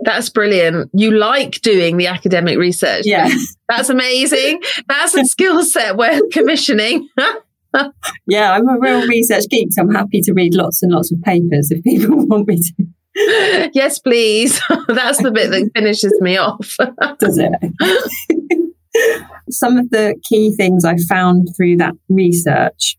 That's 0.00 0.30
brilliant. 0.30 0.90
You 0.94 1.10
like 1.10 1.60
doing 1.60 1.96
the 1.96 2.06
academic 2.06 2.56
research. 2.56 3.02
Yeah. 3.04 3.28
That's 3.68 3.90
amazing. 3.90 4.62
That's 4.88 5.14
a 5.14 5.24
skill 5.24 5.62
set 5.64 5.96
worth 5.96 6.30
commissioning. 6.32 7.08
yeah, 8.26 8.52
I'm 8.52 8.68
a 8.68 8.78
real 8.78 9.06
research 9.06 9.44
geek, 9.50 9.72
so 9.72 9.82
I'm 9.82 9.94
happy 9.94 10.20
to 10.22 10.32
read 10.32 10.54
lots 10.54 10.82
and 10.82 10.92
lots 10.92 11.12
of 11.12 11.20
papers 11.22 11.70
if 11.70 11.82
people 11.84 12.16
want 12.26 12.48
me 12.48 12.60
to. 12.60 13.70
Yes, 13.74 13.98
please. 13.98 14.60
That's 14.88 15.22
the 15.22 15.30
bit 15.30 15.50
that 15.50 15.70
finishes 15.74 16.14
me 16.20 16.36
off. 16.36 16.76
Does 17.20 17.38
it? 17.38 17.52
Some 19.50 19.76
of 19.76 19.90
the 19.90 20.14
key 20.24 20.54
things 20.54 20.84
I 20.84 20.96
found 21.08 21.48
through 21.56 21.78
that 21.78 21.94
research 22.08 22.96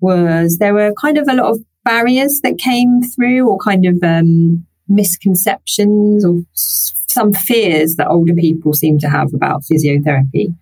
was 0.00 0.58
there 0.58 0.74
were 0.74 0.92
kind 1.00 1.16
of 1.16 1.26
a 1.28 1.34
lot 1.34 1.50
of 1.50 1.58
barriers 1.84 2.40
that 2.42 2.58
came 2.58 3.02
through 3.02 3.48
or 3.48 3.58
kind 3.58 3.86
of 3.86 3.96
um, 4.02 4.66
misconceptions 4.88 6.24
or 6.24 6.42
some 6.54 7.32
fears 7.32 7.96
that 7.96 8.08
older 8.08 8.34
people 8.34 8.72
seem 8.72 8.98
to 8.98 9.08
have 9.08 9.32
about 9.34 9.62
physiotherapy. 9.62 10.54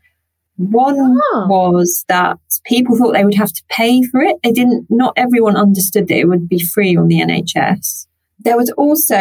One 0.61 1.19
oh. 1.33 1.47
was 1.49 2.05
that 2.09 2.39
people 2.65 2.95
thought 2.95 3.15
they 3.15 3.25
would 3.25 3.35
have 3.35 3.53
to 3.53 3.63
pay 3.71 4.03
for 4.03 4.21
it. 4.21 4.37
They 4.45 4.53
didn't, 4.53 4.87
not 4.91 5.15
everyone 5.17 5.57
understood 5.57 6.09
that 6.09 6.19
it 6.19 6.29
would 6.29 6.51
be 6.51 6.63
free 6.63 6.95
on 6.97 7.09
the 7.09 7.19
NHS. 7.21 8.07
There 8.41 8.59
was 8.59 8.71
also 8.73 9.17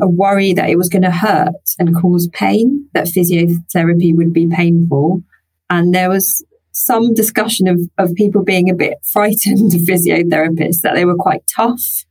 a 0.00 0.08
worry 0.08 0.54
that 0.54 0.70
it 0.70 0.78
was 0.78 0.88
going 0.88 1.02
to 1.02 1.10
hurt 1.10 1.74
and 1.78 1.94
cause 1.94 2.26
pain, 2.28 2.88
that 2.94 3.06
physiotherapy 3.06 4.16
would 4.16 4.32
be 4.32 4.46
painful. 4.46 5.22
And 5.68 5.94
there 5.94 6.08
was 6.08 6.42
some 6.72 7.12
discussion 7.12 7.68
of, 7.68 7.80
of 7.98 8.14
people 8.14 8.42
being 8.42 8.70
a 8.70 8.74
bit 8.74 8.96
frightened 9.04 9.74
of 9.74 9.82
physiotherapists, 9.82 10.80
that 10.80 10.94
they 10.94 11.04
were 11.04 11.16
quite 11.16 11.42
tough. 11.54 12.06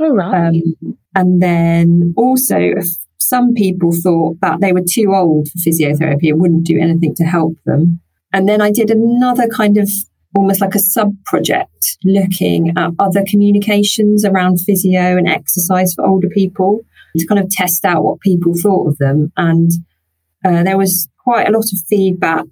Oh, 0.00 0.14
right. 0.14 0.48
Um, 0.48 0.96
and 1.14 1.42
then 1.42 2.14
also, 2.16 2.72
some 3.18 3.52
people 3.52 3.92
thought 3.92 4.40
that 4.40 4.62
they 4.62 4.72
were 4.72 4.84
too 4.88 5.14
old 5.14 5.50
for 5.50 5.58
physiotherapy 5.58 6.30
and 6.30 6.40
wouldn't 6.40 6.64
do 6.64 6.78
anything 6.80 7.14
to 7.16 7.24
help 7.24 7.56
them. 7.66 8.00
And 8.34 8.48
then 8.48 8.60
I 8.60 8.72
did 8.72 8.90
another 8.90 9.46
kind 9.46 9.78
of 9.78 9.88
almost 10.36 10.60
like 10.60 10.74
a 10.74 10.80
sub 10.80 11.14
project 11.24 11.96
looking 12.02 12.76
at 12.76 12.90
other 12.98 13.22
communications 13.24 14.24
around 14.24 14.60
physio 14.60 15.16
and 15.16 15.28
exercise 15.28 15.94
for 15.94 16.04
older 16.04 16.28
people 16.28 16.80
to 17.16 17.26
kind 17.26 17.38
of 17.38 17.48
test 17.48 17.84
out 17.84 18.02
what 18.02 18.18
people 18.20 18.52
thought 18.60 18.88
of 18.88 18.98
them. 18.98 19.32
And 19.36 19.70
uh, 20.44 20.64
there 20.64 20.76
was 20.76 21.08
quite 21.18 21.48
a 21.48 21.52
lot 21.52 21.72
of 21.72 21.78
feedback 21.88 22.46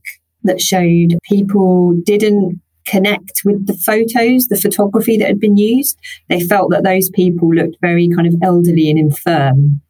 that 0.44 0.60
showed 0.60 1.18
people 1.28 1.94
didn't 2.04 2.60
connect 2.86 3.42
with 3.44 3.66
the 3.66 3.74
photos, 3.74 4.46
the 4.46 4.60
photography 4.60 5.16
that 5.16 5.26
had 5.26 5.40
been 5.40 5.56
used. 5.56 5.98
They 6.28 6.40
felt 6.40 6.70
that 6.70 6.84
those 6.84 7.10
people 7.10 7.52
looked 7.52 7.76
very 7.80 8.08
kind 8.08 8.28
of 8.28 8.36
elderly 8.40 8.88
and 8.88 9.00
infirm, 9.00 9.80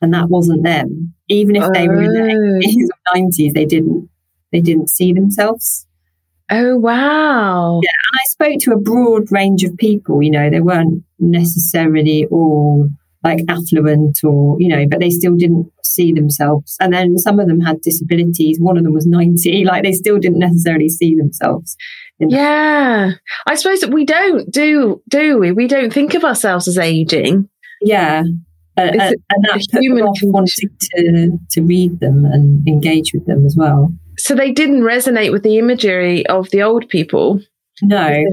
and 0.00 0.14
that 0.14 0.28
wasn't 0.28 0.62
them. 0.62 1.12
Even 1.26 1.56
if 1.56 1.72
they 1.72 1.88
were 1.88 2.02
in 2.02 2.14
their 2.14 2.60
80s 2.60 2.84
or 2.84 3.16
90s, 3.16 3.52
they 3.52 3.64
didn't 3.64 4.08
they 4.52 4.60
didn't 4.60 4.90
see 4.90 5.12
themselves. 5.12 5.86
Oh 6.50 6.76
wow! 6.76 7.80
Yeah, 7.82 7.90
and 7.90 8.20
I 8.20 8.24
spoke 8.24 8.60
to 8.62 8.72
a 8.72 8.80
broad 8.80 9.30
range 9.30 9.62
of 9.62 9.76
people. 9.76 10.22
You 10.22 10.32
know, 10.32 10.50
they 10.50 10.60
weren't 10.60 11.04
necessarily 11.18 12.26
all 12.26 12.88
like 13.22 13.40
affluent 13.48 14.18
or, 14.24 14.56
you 14.58 14.68
know, 14.68 14.86
but 14.88 15.00
they 15.00 15.10
still 15.10 15.36
didn't 15.36 15.70
see 15.82 16.12
themselves. 16.12 16.76
And 16.80 16.92
then 16.92 17.18
some 17.18 17.38
of 17.38 17.48
them 17.48 17.60
had 17.60 17.80
disabilities. 17.82 18.58
One 18.58 18.78
of 18.78 18.84
them 18.84 18.94
was 18.94 19.06
90, 19.06 19.64
like 19.64 19.82
they 19.82 19.92
still 19.92 20.18
didn't 20.18 20.38
necessarily 20.38 20.88
see 20.88 21.14
themselves. 21.14 21.76
yeah. 22.18 23.12
I 23.46 23.54
suppose 23.54 23.80
that 23.80 23.92
we 23.92 24.04
don't 24.04 24.50
do, 24.50 25.02
do 25.08 25.38
we? 25.38 25.52
We 25.52 25.66
don't 25.66 25.92
think 25.92 26.14
of 26.14 26.24
ourselves 26.24 26.68
as 26.68 26.78
aging. 26.78 27.48
Yeah. 27.82 28.22
Uh, 28.76 28.82
and 28.82 29.44
that 29.44 29.66
human 29.72 30.04
wanting 30.04 30.70
to, 30.80 31.38
to 31.50 31.62
read 31.62 32.00
them 32.00 32.24
and 32.24 32.66
engage 32.66 33.12
with 33.12 33.26
them 33.26 33.44
as 33.44 33.54
well. 33.54 33.92
So 34.22 34.34
they 34.34 34.52
didn't 34.52 34.82
resonate 34.82 35.32
with 35.32 35.42
the 35.42 35.58
imagery 35.58 36.26
of 36.26 36.50
the 36.50 36.62
old 36.62 36.88
people. 36.88 37.40
No. 37.82 38.24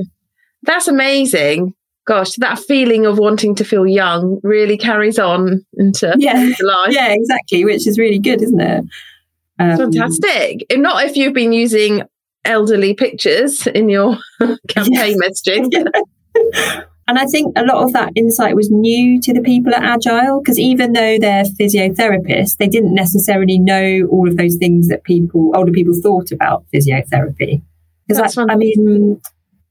That's 0.63 0.88
amazing 0.88 1.74
gosh, 2.08 2.36
that 2.38 2.58
feeling 2.58 3.06
of 3.06 3.20
wanting 3.20 3.53
to 3.53 3.63
feel 3.63 3.86
young 3.86 4.39
really 4.41 4.77
carries 4.77 5.20
on 5.20 5.63
into 5.74 6.15
yeah. 6.17 6.50
life. 6.62 6.94
Yeah, 6.94 7.10
exactly, 7.10 7.63
which 7.65 7.86
is 7.86 8.00
really 8.00 8.17
good, 8.17 8.41
isn't 8.41 8.60
it? 8.60 8.86
Um, 9.60 9.77
Fantastic. 9.77 10.65
If 10.70 10.79
not 10.79 11.03
if 11.03 11.15
you've 11.15 11.34
been 11.34 11.53
using 11.53 12.03
elderly 12.46 12.94
pictures 12.94 13.67
in 13.67 13.89
your 13.89 14.17
campaign 14.70 15.20
messaging. 15.20 15.86
and 17.07 17.17
I 17.17 17.25
think 17.25 17.53
a 17.57 17.63
lot 17.63 17.83
of 17.83 17.93
that 17.93 18.11
insight 18.15 18.55
was 18.55 18.69
new 18.69 19.21
to 19.21 19.33
the 19.33 19.41
people 19.41 19.73
at 19.73 19.83
Agile 19.83 20.41
because 20.41 20.59
even 20.59 20.91
though 20.91 21.17
they're 21.17 21.45
physiotherapists, 21.45 22.57
they 22.57 22.67
didn't 22.67 22.93
necessarily 22.93 23.57
know 23.57 24.07
all 24.11 24.27
of 24.27 24.35
those 24.35 24.57
things 24.57 24.89
that 24.89 25.05
people, 25.05 25.51
older 25.55 25.71
people 25.71 25.93
thought 26.01 26.31
about 26.31 26.65
physiotherapy. 26.73 27.61
Because 28.07 28.37
I, 28.37 28.43
I 28.49 28.55
mean, 28.57 29.21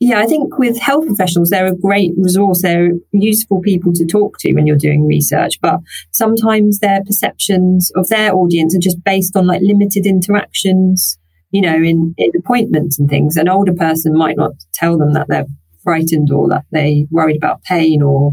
yeah, 0.01 0.19
I 0.19 0.27
think 0.27 0.59
with 0.59 0.79
health 0.79 1.07
professionals, 1.07 1.51
they're 1.51 1.67
a 1.67 1.77
great 1.77 2.13
resource. 2.17 2.63
They're 2.63 2.93
useful 3.13 3.61
people 3.61 3.93
to 3.95 4.07
talk 4.07 4.39
to 4.39 4.53
when 4.55 4.67
you're 4.67 4.77
doing 4.77 5.07
research, 5.07 5.61
but 5.61 5.81
sometimes 6.13 6.79
their 6.79 7.05
perceptions 7.05 7.91
of 7.97 8.09
their 8.09 8.35
audience 8.35 8.75
are 8.75 8.81
just 8.81 9.05
based 9.05 9.37
on 9.37 9.47
like 9.47 9.61
limited 9.63 10.07
interactions, 10.07 11.19
you 11.51 11.61
know, 11.61 11.77
in, 11.77 12.15
in 12.17 12.31
appointments 12.39 12.99
and 12.99 13.11
things. 13.11 13.37
An 13.37 13.49
older 13.49 13.75
person 13.75 14.17
might 14.17 14.39
not 14.39 14.53
tell 14.73 14.97
them 14.97 15.13
that 15.13 15.29
they're 15.29 15.47
frightened 15.87 16.31
or 16.33 16.49
that 16.49 16.65
they 16.73 17.07
worried 17.11 17.37
about 17.37 17.63
pain 17.63 18.03
or 18.03 18.33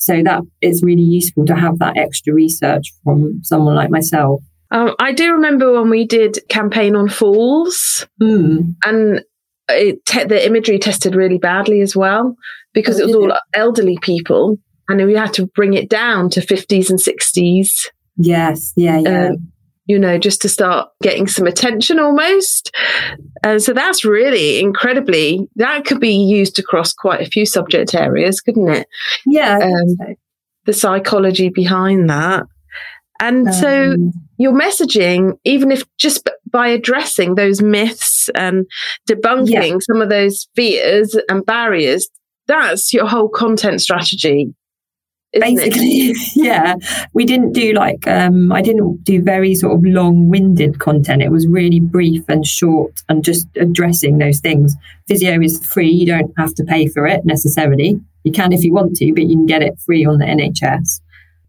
so 0.00 0.22
that 0.22 0.42
is 0.62 0.82
really 0.82 1.02
useful 1.02 1.44
to 1.46 1.54
have 1.54 1.78
that 1.78 1.98
extra 1.98 2.32
research 2.32 2.86
from 3.04 3.40
someone 3.42 3.74
like 3.74 3.90
myself. 3.90 4.40
Um, 4.70 4.94
I 4.98 5.12
do 5.12 5.34
remember 5.34 5.72
when 5.72 5.90
we 5.90 6.06
did 6.06 6.38
campaign 6.48 6.96
on 6.96 7.08
falls, 7.08 8.06
mm. 8.20 8.74
and 8.84 9.20
te- 9.68 10.24
the 10.24 10.46
imagery 10.46 10.78
tested 10.78 11.14
really 11.14 11.38
badly 11.38 11.82
as 11.82 11.94
well 11.94 12.34
because 12.72 12.98
oh, 12.98 13.02
it 13.02 13.06
was 13.06 13.14
all 13.16 13.32
it? 13.32 13.38
elderly 13.52 13.98
people, 14.00 14.58
and 14.88 15.04
we 15.04 15.14
had 15.14 15.34
to 15.34 15.46
bring 15.48 15.74
it 15.74 15.90
down 15.90 16.30
to 16.30 16.40
50s 16.40 16.88
and 16.88 16.98
60s. 16.98 17.88
Yes, 18.16 18.72
yeah, 18.76 18.98
yeah. 18.98 19.28
Um, 19.28 19.52
you 19.86 19.98
know, 19.98 20.18
just 20.18 20.42
to 20.42 20.48
start 20.48 20.88
getting 21.02 21.26
some 21.26 21.46
attention 21.46 21.98
almost. 21.98 22.74
And 23.42 23.62
so 23.62 23.72
that's 23.72 24.04
really 24.04 24.60
incredibly, 24.60 25.48
that 25.56 25.84
could 25.84 26.00
be 26.00 26.14
used 26.14 26.58
across 26.58 26.92
quite 26.92 27.20
a 27.20 27.30
few 27.30 27.44
subject 27.44 27.94
areas, 27.94 28.40
couldn't 28.40 28.68
it? 28.68 28.88
Yeah. 29.26 29.58
Um, 29.58 29.88
so. 29.98 30.14
The 30.66 30.72
psychology 30.74 31.48
behind 31.48 32.08
that. 32.10 32.44
And 33.20 33.48
um, 33.48 33.52
so 33.52 33.96
your 34.38 34.52
messaging, 34.52 35.38
even 35.44 35.72
if 35.72 35.84
just 35.98 36.28
by 36.50 36.68
addressing 36.68 37.34
those 37.34 37.60
myths 37.60 38.28
and 38.34 38.66
debunking 39.08 39.72
yeah. 39.72 39.76
some 39.80 40.00
of 40.00 40.08
those 40.08 40.48
fears 40.54 41.16
and 41.28 41.44
barriers, 41.44 42.08
that's 42.46 42.92
your 42.92 43.06
whole 43.06 43.28
content 43.28 43.80
strategy 43.80 44.54
basically 45.32 46.14
yeah. 46.34 46.74
We 47.12 47.24
didn't 47.24 47.52
do 47.52 47.72
like 47.72 48.06
um 48.06 48.52
i 48.52 48.62
didn't 48.62 49.04
do 49.04 49.22
very 49.22 49.54
sort 49.54 49.74
of 49.74 49.84
long-winded 49.84 50.78
content. 50.78 51.22
It 51.22 51.30
was 51.30 51.46
really 51.46 51.80
brief 51.80 52.24
and 52.28 52.46
short 52.46 53.02
and 53.08 53.24
just 53.24 53.46
addressing 53.56 54.18
those 54.18 54.40
things. 54.40 54.74
Physio 55.08 55.40
is 55.40 55.64
free. 55.66 55.90
You 55.90 56.06
don't 56.06 56.32
have 56.36 56.54
to 56.54 56.64
pay 56.64 56.88
for 56.88 57.06
it 57.06 57.24
necessarily. 57.24 58.00
You 58.24 58.32
can 58.32 58.52
if 58.52 58.64
you 58.64 58.72
want 58.72 58.96
to 58.96 59.12
but 59.12 59.24
you 59.24 59.36
can 59.36 59.46
get 59.46 59.62
it 59.62 59.78
free 59.78 60.04
on 60.04 60.18
the 60.18 60.26
nhs 60.26 61.00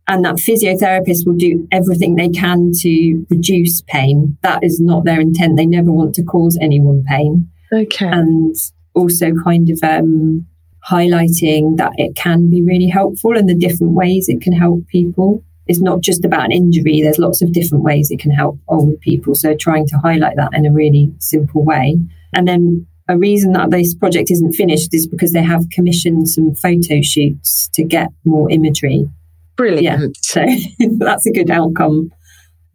and 0.08 0.26
that 0.26 0.36
physiotherapists 0.36 1.26
will 1.26 1.36
do 1.36 1.68
everything 1.72 2.16
they 2.16 2.30
can 2.30 2.72
to 2.80 3.26
reduce 3.30 3.82
pain. 3.82 4.38
That 4.42 4.64
is 4.64 4.82
not 4.82 5.06
their 5.06 5.22
intent. 5.22 5.58
They 5.58 5.66
never 5.66 5.92
want 5.92 6.16
to 6.16 6.24
cause 6.24 6.58
anyone 6.60 7.04
pain. 7.08 7.50
Okay. 7.72 8.08
And 8.08 8.56
also 8.94 9.32
kind 9.44 9.70
of 9.70 9.80
um 9.84 10.46
highlighting 10.90 11.78
that 11.78 11.94
it 11.98 12.16
can 12.16 12.50
be 12.50 12.62
really 12.62 12.88
helpful 12.88 13.38
and 13.38 13.48
the 13.48 13.56
different 13.56 13.94
ways 13.94 14.28
it 14.28 14.42
can 14.42 14.54
help 14.54 14.88
people. 14.88 15.44
It's 15.68 15.80
not 15.80 16.02
just 16.02 16.26
about 16.26 16.46
an 16.46 16.52
injury, 16.52 17.02
there's 17.02 17.20
lots 17.20 17.42
of 17.42 17.54
different 17.54 17.84
ways 17.84 18.10
it 18.10 18.20
can 18.20 18.32
help 18.32 18.60
older 18.68 18.98
people. 18.98 19.36
So 19.36 19.56
trying 19.56 19.88
to 19.88 19.98
highlight 19.98 20.36
that 20.38 20.54
in 20.54 20.66
a 20.66 20.72
really 20.72 21.14
simple 21.20 21.64
way. 21.64 21.98
And 22.34 22.48
then 22.48 22.88
a 23.08 23.18
reason 23.18 23.54
that 23.54 23.72
this 23.72 23.94
project 23.94 24.32
isn't 24.32 24.54
finished 24.54 24.94
is 24.94 25.08
because 25.08 25.34
they 25.34 25.44
have 25.44 25.70
commissioned 25.70 26.30
some 26.30 26.56
photo 26.56 27.02
shoots 27.02 27.70
to 27.74 27.84
get 27.84 28.08
more 28.26 28.50
imagery. 28.50 29.08
Brilliant. 29.56 30.18
Yeah, 30.36 30.48
so 30.48 30.86
that's 30.98 31.26
a 31.26 31.32
good 31.32 31.52
outcome. 31.52 32.12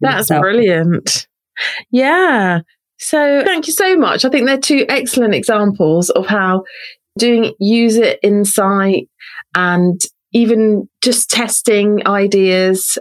That's 0.00 0.28
brilliant. 0.28 1.26
Yeah. 1.90 2.60
So 2.98 3.42
thank 3.44 3.66
you 3.66 3.72
so 3.72 3.96
much. 3.96 4.24
I 4.24 4.28
think 4.28 4.46
they're 4.46 4.58
two 4.58 4.84
excellent 4.88 5.34
examples 5.34 6.10
of 6.10 6.26
how 6.26 6.64
doing 7.18 7.54
user 7.58 8.16
insight 8.22 9.08
and 9.54 10.00
even 10.32 10.88
just 11.02 11.30
testing 11.30 12.06
ideas 12.06 12.98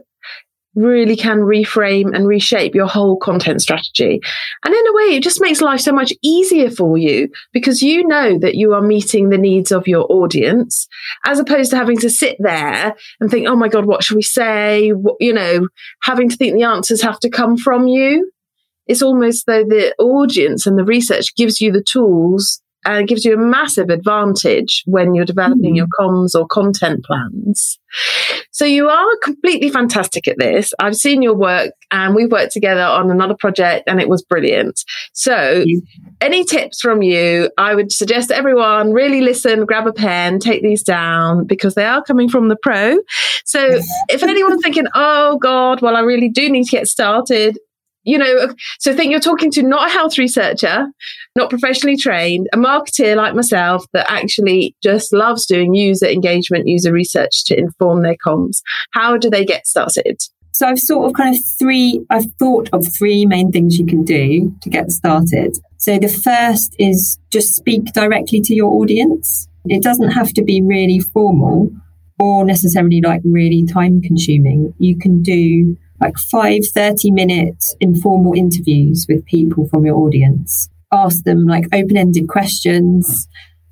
really 0.75 1.15
can 1.15 1.39
reframe 1.39 2.13
and 2.13 2.27
reshape 2.27 2.75
your 2.75 2.88
whole 2.88 3.17
content 3.17 3.62
strategy. 3.62 4.19
And 4.63 4.73
in 4.73 4.88
a 4.88 4.93
way, 4.93 5.15
it 5.15 5.23
just 5.23 5.41
makes 5.41 5.62
life 5.62 5.80
so 5.80 5.93
much 5.93 6.12
easier 6.21 6.69
for 6.69 6.97
you 6.97 7.30
because 7.54 7.82
you 7.82 8.06
know 8.08 8.38
that 8.39 8.56
you 8.56 8.73
are 8.73 8.82
meeting 8.82 9.30
the 9.30 9.38
needs 9.38 9.71
of 9.71 9.88
your 9.88 10.06
audience 10.12 10.88
as 11.25 11.39
opposed 11.39 11.71
to 11.71 11.78
having 11.78 11.97
to 11.99 12.10
sit 12.10 12.36
there 12.39 12.93
and 13.19 13.32
think, 13.32 13.47
oh 13.47 13.56
my 13.56 13.69
God, 13.69 13.86
what 13.86 14.04
should 14.04 14.17
we 14.17 14.21
say? 14.21 14.91
You 15.19 15.34
know, 15.34 15.67
having 16.04 16.30
to 16.30 16.36
think 16.36 16.56
the 16.56 16.63
answers 16.63 17.01
have 17.01 17.19
to 17.21 17.30
come 17.30 17.58
from 17.58 17.88
you. 17.88 18.30
It's 18.88 19.01
almost 19.01 19.45
though 19.47 19.63
the 19.63 19.95
audience 19.97 20.67
and 20.67 20.78
the 20.78 20.86
research 20.86 21.36
gives 21.36 21.60
you 21.60 21.71
the 21.71 21.84
tools 21.84 22.62
and 22.86 23.00
it 23.00 23.08
gives 23.08 23.26
you 23.26 23.34
a 23.34 23.38
massive 23.38 23.89
advantage 23.89 24.84
when 24.86 25.13
you're 25.13 25.26
developing 25.26 25.74
mm. 25.74 25.78
your 25.78 25.88
comms 26.00 26.36
or 26.36 26.48
content 26.48 27.04
plans. 27.04 27.80
So 28.52 28.65
you 28.65 28.88
are 28.88 29.17
completely 29.24 29.69
fantastic 29.69 30.28
at 30.28 30.38
this. 30.38 30.74
I've 30.80 30.95
seen 30.95 31.21
your 31.21 31.36
work 31.36 31.71
and 31.91 32.15
we've 32.15 32.32
worked 32.32 32.52
together 32.52 32.82
on 32.82 33.12
another 33.12 33.36
project 33.38 33.84
and 33.88 34.00
it 34.00 34.10
was 34.10 34.24
brilliant. 34.24 34.84
So 35.13 35.65
any 36.21 36.43
tips 36.45 36.82
from 36.82 37.02
you? 37.02 37.50
I 37.58 37.76
would 37.76 37.91
suggest 37.91 38.32
everyone 38.32 38.91
really 38.91 39.21
listen, 39.21 39.65
grab 39.65 39.88
a 39.88 39.93
pen, 39.93 40.39
take 40.39 40.62
these 40.62 40.84
down 40.84 41.45
because 41.45 41.76
they 41.76 41.86
are 41.86 42.04
coming 42.04 42.30
from 42.30 42.50
the 42.50 42.56
pro. 42.56 42.98
So 43.45 43.80
if 44.10 44.24
anyone's 44.24 44.62
thinking, 44.62 44.86
oh 44.93 45.38
God, 45.38 45.82
well, 45.82 45.95
I 45.95 46.02
really 46.02 46.30
do 46.30 46.50
need 46.50 46.65
to 46.65 46.71
get 46.71 46.88
started, 46.88 47.58
you 48.06 48.18
know, 48.18 48.54
so 48.80 48.94
think 48.94 49.12
you're 49.12 49.20
talking 49.20 49.52
to 49.52 49.63
not 49.63 49.89
a 49.89 49.91
health 49.91 50.18
researcher, 50.18 50.88
not 51.36 51.50
professionally 51.50 51.98
trained, 51.98 52.48
a 52.54 52.58
marketeer 52.58 53.15
like 53.15 53.34
myself 53.34 53.86
that 53.94 54.10
actually 54.10 54.76
just 54.82 55.12
loves 55.12 55.46
doing 55.46 55.74
user 55.74 56.06
engagement, 56.06 56.68
user 56.68 56.94
research 56.94 57.44
to 57.46 57.58
inform 57.58 58.04
their 58.04 58.15
comms. 58.26 58.62
How 58.91 59.18
do 59.18 59.30
they 59.30 59.44
get 59.44 59.68
started? 59.68 60.22
So 60.52 60.68
I've 60.68 60.80
sort 60.80 61.08
of 61.08 61.13
kind 61.13 61.36
of 61.36 61.41
three, 61.60 62.06
I've 62.10 62.32
thought 62.39 62.70
of 62.72 62.86
three 62.96 63.26
main 63.26 63.52
things 63.52 63.78
you 63.78 63.86
can 63.86 64.04
do 64.04 64.56
to 64.62 64.70
get 64.70 64.89
started. 64.91 65.58
So 65.78 66.00
the 66.00 66.08
first 66.08 66.76
is 66.80 67.20
just 67.32 67.56
speak 67.56 67.91
directly 67.91 68.39
to 68.41 68.56
your 68.56 68.72
audience. 68.72 69.50
It 69.65 69.84
doesn't 69.84 70.12
have 70.12 70.32
to 70.34 70.44
be 70.44 70.62
really 70.62 71.00
formal 71.00 71.72
or 72.20 72.46
necessarily 72.46 73.02
like 73.04 73.22
really 73.26 73.65
time 73.65 74.02
consuming. 74.02 74.74
You 74.78 74.98
can 74.98 75.22
do 75.22 75.76
like 75.99 76.17
five 76.17 76.62
30 76.73 77.12
minute 77.12 77.63
informal 77.79 78.34
interviews 78.34 79.05
with 79.08 79.25
people 79.25 79.67
from 79.67 79.86
your 79.86 79.95
audience. 79.95 80.69
Ask 80.91 81.23
them 81.23 81.45
like 81.45 81.65
open 81.73 81.97
ended 81.97 82.27
questions, 82.27 83.27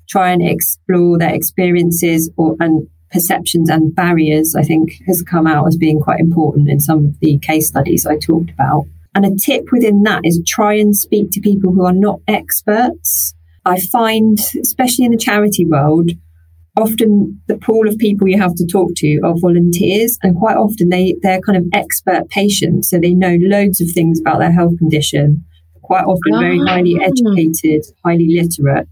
try 0.08 0.30
and 0.30 0.42
explore 0.42 1.18
their 1.18 1.34
experiences 1.34 2.30
or, 2.36 2.56
and 2.60 2.88
perceptions 3.10 3.70
and 3.70 3.94
barriers, 3.94 4.54
I 4.54 4.62
think 4.62 5.00
has 5.06 5.22
come 5.22 5.46
out 5.46 5.66
as 5.66 5.76
being 5.76 6.00
quite 6.00 6.20
important 6.20 6.68
in 6.68 6.80
some 6.80 7.06
of 7.06 7.20
the 7.20 7.38
case 7.38 7.68
studies 7.68 8.06
I 8.06 8.18
talked 8.18 8.50
about. 8.50 8.86
And 9.14 9.24
a 9.24 9.34
tip 9.36 9.70
within 9.70 10.02
that 10.02 10.22
is 10.24 10.42
try 10.46 10.74
and 10.74 10.94
speak 10.96 11.30
to 11.30 11.40
people 11.40 11.72
who 11.72 11.84
are 11.84 11.92
not 11.92 12.20
experts. 12.26 13.34
I 13.64 13.80
find, 13.80 14.38
especially 14.60 15.04
in 15.04 15.12
the 15.12 15.16
charity 15.16 15.64
world, 15.64 16.10
often 16.76 17.40
the 17.46 17.56
pool 17.56 17.88
of 17.88 17.96
people 17.98 18.26
you 18.28 18.38
have 18.38 18.54
to 18.56 18.66
talk 18.66 18.90
to 18.96 19.20
are 19.24 19.34
volunteers 19.38 20.18
and 20.22 20.36
quite 20.36 20.56
often 20.56 20.88
they 20.88 21.14
they're 21.22 21.40
kind 21.40 21.56
of 21.56 21.64
expert 21.72 22.28
patients 22.30 22.90
so 22.90 22.98
they 22.98 23.14
know 23.14 23.36
loads 23.40 23.80
of 23.80 23.90
things 23.90 24.20
about 24.20 24.40
their 24.40 24.52
health 24.52 24.76
condition 24.78 25.44
quite 25.82 26.04
often 26.04 26.40
very 26.40 26.58
ah. 26.60 26.66
highly 26.66 26.96
educated 27.00 27.84
highly 28.04 28.28
literate 28.28 28.88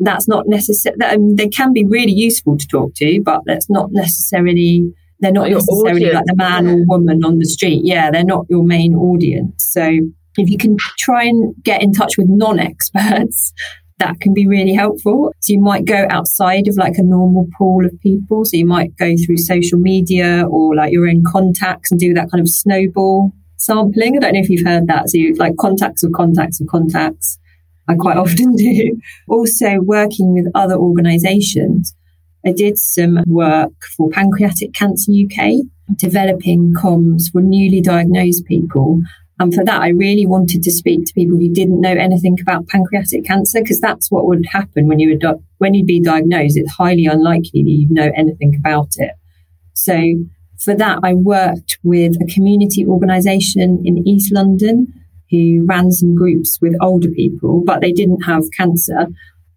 that's 0.00 0.28
not 0.28 0.44
necessary 0.46 0.94
um, 1.02 1.34
they 1.34 1.48
can 1.48 1.72
be 1.72 1.84
really 1.84 2.12
useful 2.12 2.56
to 2.56 2.66
talk 2.68 2.94
to 2.94 3.20
but 3.22 3.42
that's 3.46 3.68
not 3.68 3.90
necessarily 3.90 4.92
they're 5.20 5.32
not 5.32 5.50
necessarily 5.50 6.04
audience. 6.04 6.14
like 6.14 6.24
the 6.26 6.36
man 6.36 6.68
or 6.68 6.86
woman 6.86 7.24
on 7.24 7.38
the 7.38 7.46
street 7.46 7.80
yeah 7.84 8.10
they're 8.10 8.24
not 8.24 8.46
your 8.48 8.62
main 8.62 8.94
audience 8.94 9.68
so 9.70 9.98
if 10.36 10.48
you 10.48 10.56
can 10.56 10.76
try 10.98 11.24
and 11.24 11.52
get 11.64 11.82
in 11.82 11.92
touch 11.92 12.16
with 12.16 12.28
non-experts 12.28 13.52
that 13.98 14.20
can 14.20 14.32
be 14.32 14.46
really 14.46 14.74
helpful. 14.74 15.32
So 15.40 15.52
you 15.52 15.60
might 15.60 15.84
go 15.84 16.06
outside 16.08 16.68
of 16.68 16.76
like 16.76 16.98
a 16.98 17.02
normal 17.02 17.48
pool 17.56 17.84
of 17.84 18.00
people. 18.00 18.44
So 18.44 18.56
you 18.56 18.66
might 18.66 18.96
go 18.96 19.14
through 19.16 19.38
social 19.38 19.78
media 19.78 20.46
or 20.48 20.74
like 20.74 20.92
your 20.92 21.08
own 21.08 21.24
contacts 21.24 21.90
and 21.90 21.98
do 21.98 22.14
that 22.14 22.30
kind 22.30 22.40
of 22.40 22.48
snowball 22.48 23.32
sampling. 23.56 24.16
I 24.16 24.20
don't 24.20 24.34
know 24.34 24.40
if 24.40 24.50
you've 24.50 24.66
heard 24.66 24.86
that. 24.86 25.10
So 25.10 25.18
you 25.18 25.34
like 25.34 25.56
contacts 25.56 26.02
of 26.04 26.12
contacts 26.12 26.60
of 26.60 26.68
contacts. 26.68 27.38
I 27.88 27.94
quite 27.96 28.16
often 28.16 28.54
do. 28.56 29.00
Also 29.28 29.80
working 29.80 30.32
with 30.32 30.46
other 30.54 30.76
organizations. 30.76 31.94
I 32.46 32.52
did 32.52 32.78
some 32.78 33.24
work 33.26 33.72
for 33.96 34.10
Pancreatic 34.10 34.72
Cancer 34.72 35.10
UK, 35.10 35.54
developing 35.96 36.72
comms 36.72 37.32
for 37.32 37.40
newly 37.40 37.80
diagnosed 37.80 38.44
people 38.44 39.02
and 39.40 39.54
for 39.54 39.64
that, 39.64 39.82
I 39.82 39.90
really 39.90 40.26
wanted 40.26 40.62
to 40.62 40.72
speak 40.72 41.06
to 41.06 41.14
people 41.14 41.38
who 41.38 41.52
didn't 41.52 41.80
know 41.80 41.92
anything 41.92 42.36
about 42.40 42.66
pancreatic 42.68 43.24
cancer 43.24 43.60
because 43.60 43.78
that's 43.80 44.10
what 44.10 44.26
would 44.26 44.46
happen 44.46 44.88
when 44.88 44.98
you 44.98 45.10
would 45.10 45.42
when 45.58 45.74
you'd 45.74 45.86
be 45.86 46.00
diagnosed. 46.00 46.56
It's 46.56 46.72
highly 46.72 47.06
unlikely 47.06 47.62
that 47.62 47.70
you'd 47.70 47.90
know 47.90 48.10
anything 48.16 48.56
about 48.58 48.94
it. 48.96 49.12
So 49.74 49.96
for 50.58 50.74
that, 50.74 50.98
I 51.04 51.14
worked 51.14 51.78
with 51.84 52.16
a 52.20 52.26
community 52.26 52.84
organisation 52.84 53.82
in 53.84 54.08
East 54.08 54.32
London 54.32 54.92
who 55.30 55.64
ran 55.66 55.92
some 55.92 56.16
groups 56.16 56.58
with 56.60 56.74
older 56.80 57.10
people, 57.10 57.62
but 57.64 57.80
they 57.80 57.92
didn't 57.92 58.22
have 58.22 58.42
cancer. 58.56 59.06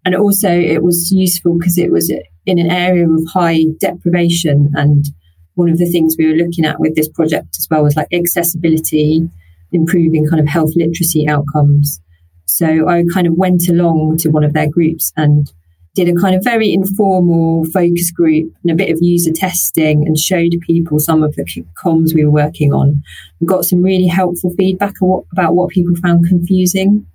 And 0.04 0.14
also, 0.14 0.50
it 0.50 0.82
was 0.82 1.10
useful 1.12 1.58
because 1.58 1.78
it 1.78 1.90
was 1.90 2.10
in 2.46 2.58
an 2.58 2.70
area 2.70 3.08
of 3.08 3.26
high 3.32 3.64
deprivation. 3.80 4.70
And 4.74 5.06
one 5.54 5.70
of 5.70 5.78
the 5.78 5.90
things 5.90 6.14
we 6.16 6.26
were 6.26 6.36
looking 6.36 6.64
at 6.64 6.78
with 6.78 6.94
this 6.94 7.08
project 7.08 7.56
as 7.58 7.66
well 7.70 7.82
was 7.82 7.96
like 7.96 8.08
accessibility, 8.12 9.28
improving 9.72 10.28
kind 10.28 10.40
of 10.40 10.48
health 10.48 10.72
literacy 10.76 11.28
outcomes. 11.28 12.00
So 12.46 12.88
I 12.88 13.04
kind 13.12 13.26
of 13.26 13.34
went 13.34 13.68
along 13.68 14.18
to 14.18 14.28
one 14.28 14.44
of 14.44 14.52
their 14.52 14.68
groups 14.68 15.12
and 15.16 15.50
did 15.94 16.08
a 16.08 16.18
kind 16.18 16.34
of 16.34 16.42
very 16.42 16.72
informal 16.72 17.66
focus 17.66 18.10
group 18.10 18.52
and 18.62 18.72
a 18.72 18.74
bit 18.74 18.90
of 18.90 18.98
user 19.02 19.32
testing 19.32 20.06
and 20.06 20.18
showed 20.18 20.52
people 20.62 20.98
some 20.98 21.22
of 21.22 21.34
the 21.36 21.44
comms 21.82 22.14
we 22.14 22.24
were 22.24 22.30
working 22.30 22.72
on 22.72 23.02
got 23.44 23.64
some 23.64 23.82
really 23.82 24.06
helpful 24.06 24.50
feedback 24.56 24.94
about 25.32 25.54
what 25.54 25.70
people 25.70 25.94
found 25.96 26.26
confusing. 26.26 27.06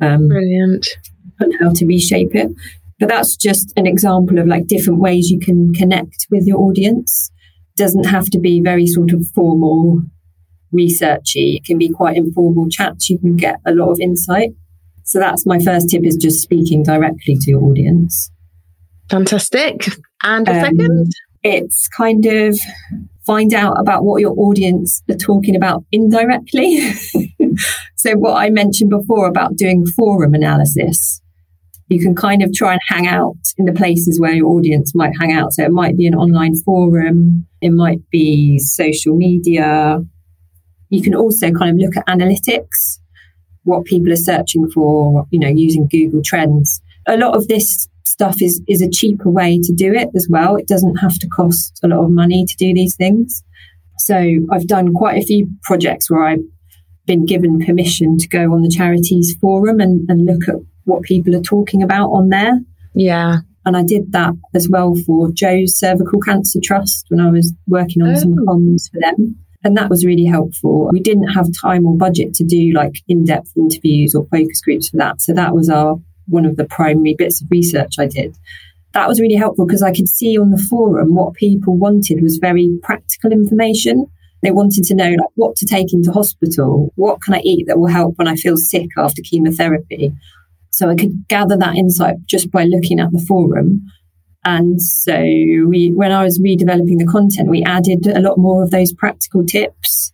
Um, 0.00 0.28
Brilliant. 0.28 0.86
And 1.40 1.54
how 1.58 1.72
to 1.72 1.86
reshape 1.86 2.34
it. 2.34 2.50
But 2.98 3.08
that's 3.08 3.34
just 3.34 3.72
an 3.76 3.86
example 3.86 4.38
of 4.38 4.46
like 4.46 4.66
different 4.66 5.00
ways 5.00 5.30
you 5.30 5.40
can 5.40 5.72
connect 5.72 6.26
with 6.30 6.46
your 6.46 6.58
audience. 6.58 7.32
Doesn't 7.76 8.04
have 8.04 8.26
to 8.26 8.38
be 8.38 8.60
very 8.60 8.86
sort 8.86 9.12
of 9.12 9.24
formal 9.34 10.02
researchy. 10.74 11.56
It 11.56 11.64
can 11.64 11.78
be 11.78 11.88
quite 11.88 12.16
informal 12.16 12.68
chats. 12.68 13.10
You 13.10 13.18
can 13.18 13.36
get 13.36 13.56
a 13.66 13.72
lot 13.72 13.90
of 13.90 14.00
insight. 14.00 14.50
So 15.04 15.18
that's 15.18 15.46
my 15.46 15.58
first 15.58 15.90
tip 15.90 16.04
is 16.04 16.16
just 16.16 16.40
speaking 16.40 16.82
directly 16.82 17.36
to 17.36 17.50
your 17.50 17.62
audience. 17.64 18.30
Fantastic. 19.10 19.88
And 20.22 20.48
a 20.48 20.52
um, 20.52 20.60
second? 20.60 21.12
It's 21.42 21.88
kind 21.88 22.26
of 22.26 22.56
find 23.26 23.52
out 23.54 23.78
about 23.78 24.04
what 24.04 24.20
your 24.20 24.34
audience 24.38 25.02
are 25.10 25.16
talking 25.16 25.56
about 25.56 25.84
indirectly. 25.90 26.80
so 27.96 28.14
what 28.14 28.36
I 28.36 28.50
mentioned 28.50 28.90
before 28.90 29.26
about 29.26 29.56
doing 29.56 29.86
forum 29.86 30.34
analysis, 30.34 31.20
you 31.88 32.00
can 32.00 32.14
kind 32.14 32.42
of 32.42 32.52
try 32.52 32.72
and 32.72 32.80
hang 32.88 33.06
out 33.06 33.36
in 33.58 33.64
the 33.64 33.72
places 33.72 34.20
where 34.20 34.32
your 34.32 34.46
audience 34.48 34.94
might 34.94 35.12
hang 35.18 35.32
out. 35.32 35.52
So 35.52 35.64
it 35.64 35.72
might 35.72 35.96
be 35.96 36.06
an 36.06 36.14
online 36.14 36.54
forum, 36.62 37.46
it 37.60 37.70
might 37.70 38.08
be 38.10 38.58
social 38.58 39.16
media. 39.16 40.04
You 40.90 41.02
can 41.02 41.14
also 41.14 41.50
kind 41.50 41.70
of 41.70 41.76
look 41.78 41.96
at 41.96 42.06
analytics 42.06 42.98
what 43.64 43.84
people 43.84 44.12
are 44.12 44.16
searching 44.16 44.70
for, 44.70 45.26
you 45.30 45.38
know, 45.38 45.48
using 45.48 45.86
Google 45.88 46.22
Trends. 46.22 46.80
A 47.06 47.16
lot 47.16 47.36
of 47.36 47.48
this 47.48 47.88
stuff 48.04 48.42
is, 48.42 48.60
is 48.68 48.82
a 48.82 48.90
cheaper 48.90 49.30
way 49.30 49.60
to 49.62 49.72
do 49.72 49.92
it 49.92 50.08
as 50.14 50.26
well. 50.28 50.56
It 50.56 50.66
doesn't 50.66 50.96
have 50.96 51.18
to 51.18 51.28
cost 51.28 51.78
a 51.82 51.88
lot 51.88 52.04
of 52.04 52.10
money 52.10 52.44
to 52.44 52.56
do 52.56 52.74
these 52.74 52.96
things. 52.96 53.42
So 53.98 54.16
I've 54.50 54.66
done 54.66 54.92
quite 54.92 55.22
a 55.22 55.26
few 55.26 55.48
projects 55.62 56.10
where 56.10 56.24
I've 56.24 56.44
been 57.06 57.26
given 57.26 57.64
permission 57.64 58.18
to 58.18 58.28
go 58.28 58.52
on 58.52 58.62
the 58.62 58.70
charities 58.70 59.36
forum 59.40 59.80
and, 59.80 60.08
and 60.08 60.24
look 60.24 60.48
at 60.48 60.56
what 60.84 61.02
people 61.02 61.36
are 61.36 61.42
talking 61.42 61.82
about 61.82 62.08
on 62.08 62.30
there. 62.30 62.60
Yeah. 62.94 63.38
And 63.66 63.76
I 63.76 63.82
did 63.82 64.12
that 64.12 64.32
as 64.54 64.68
well 64.68 64.94
for 65.06 65.30
Jo's 65.32 65.78
Cervical 65.78 66.20
Cancer 66.20 66.60
Trust 66.62 67.06
when 67.08 67.20
I 67.20 67.30
was 67.30 67.52
working 67.68 68.02
on 68.02 68.16
oh. 68.16 68.18
some 68.18 68.36
comms 68.36 68.90
for 68.90 69.00
them. 69.00 69.36
And 69.62 69.76
that 69.76 69.90
was 69.90 70.06
really 70.06 70.24
helpful. 70.24 70.88
We 70.90 71.00
didn't 71.00 71.28
have 71.28 71.48
time 71.52 71.86
or 71.86 71.96
budget 71.96 72.32
to 72.34 72.44
do 72.44 72.72
like 72.72 72.94
in-depth 73.08 73.52
interviews 73.56 74.14
or 74.14 74.24
focus 74.26 74.60
groups 74.62 74.88
for 74.88 74.96
that. 74.96 75.20
So 75.20 75.34
that 75.34 75.54
was 75.54 75.68
our 75.68 76.00
one 76.26 76.46
of 76.46 76.56
the 76.56 76.64
primary 76.64 77.14
bits 77.18 77.42
of 77.42 77.48
research 77.50 77.94
I 77.98 78.06
did. 78.06 78.36
That 78.92 79.08
was 79.08 79.20
really 79.20 79.34
helpful 79.34 79.66
because 79.66 79.82
I 79.82 79.92
could 79.92 80.08
see 80.08 80.38
on 80.38 80.50
the 80.50 80.58
forum 80.70 81.14
what 81.14 81.34
people 81.34 81.76
wanted 81.76 82.22
was 82.22 82.38
very 82.38 82.78
practical 82.82 83.32
information. 83.32 84.06
They 84.42 84.50
wanted 84.50 84.84
to 84.84 84.94
know 84.94 85.10
like 85.10 85.30
what 85.34 85.56
to 85.56 85.66
take 85.66 85.92
into 85.92 86.10
hospital, 86.12 86.92
what 86.96 87.20
can 87.20 87.34
I 87.34 87.40
eat 87.44 87.66
that 87.66 87.78
will 87.78 87.88
help 87.88 88.16
when 88.16 88.28
I 88.28 88.36
feel 88.36 88.56
sick 88.56 88.88
after 88.96 89.22
chemotherapy. 89.22 90.12
So 90.70 90.88
I 90.88 90.94
could 90.96 91.28
gather 91.28 91.56
that 91.58 91.76
insight 91.76 92.16
just 92.26 92.50
by 92.50 92.64
looking 92.64 93.00
at 93.00 93.12
the 93.12 93.18
forum. 93.18 93.82
And 94.44 94.80
so 94.80 95.16
we, 95.16 95.92
when 95.94 96.12
I 96.12 96.24
was 96.24 96.40
redeveloping 96.40 96.98
the 96.98 97.08
content, 97.10 97.48
we 97.48 97.62
added 97.62 98.06
a 98.06 98.20
lot 98.20 98.38
more 98.38 98.62
of 98.62 98.70
those 98.70 98.92
practical 98.92 99.44
tips. 99.44 100.12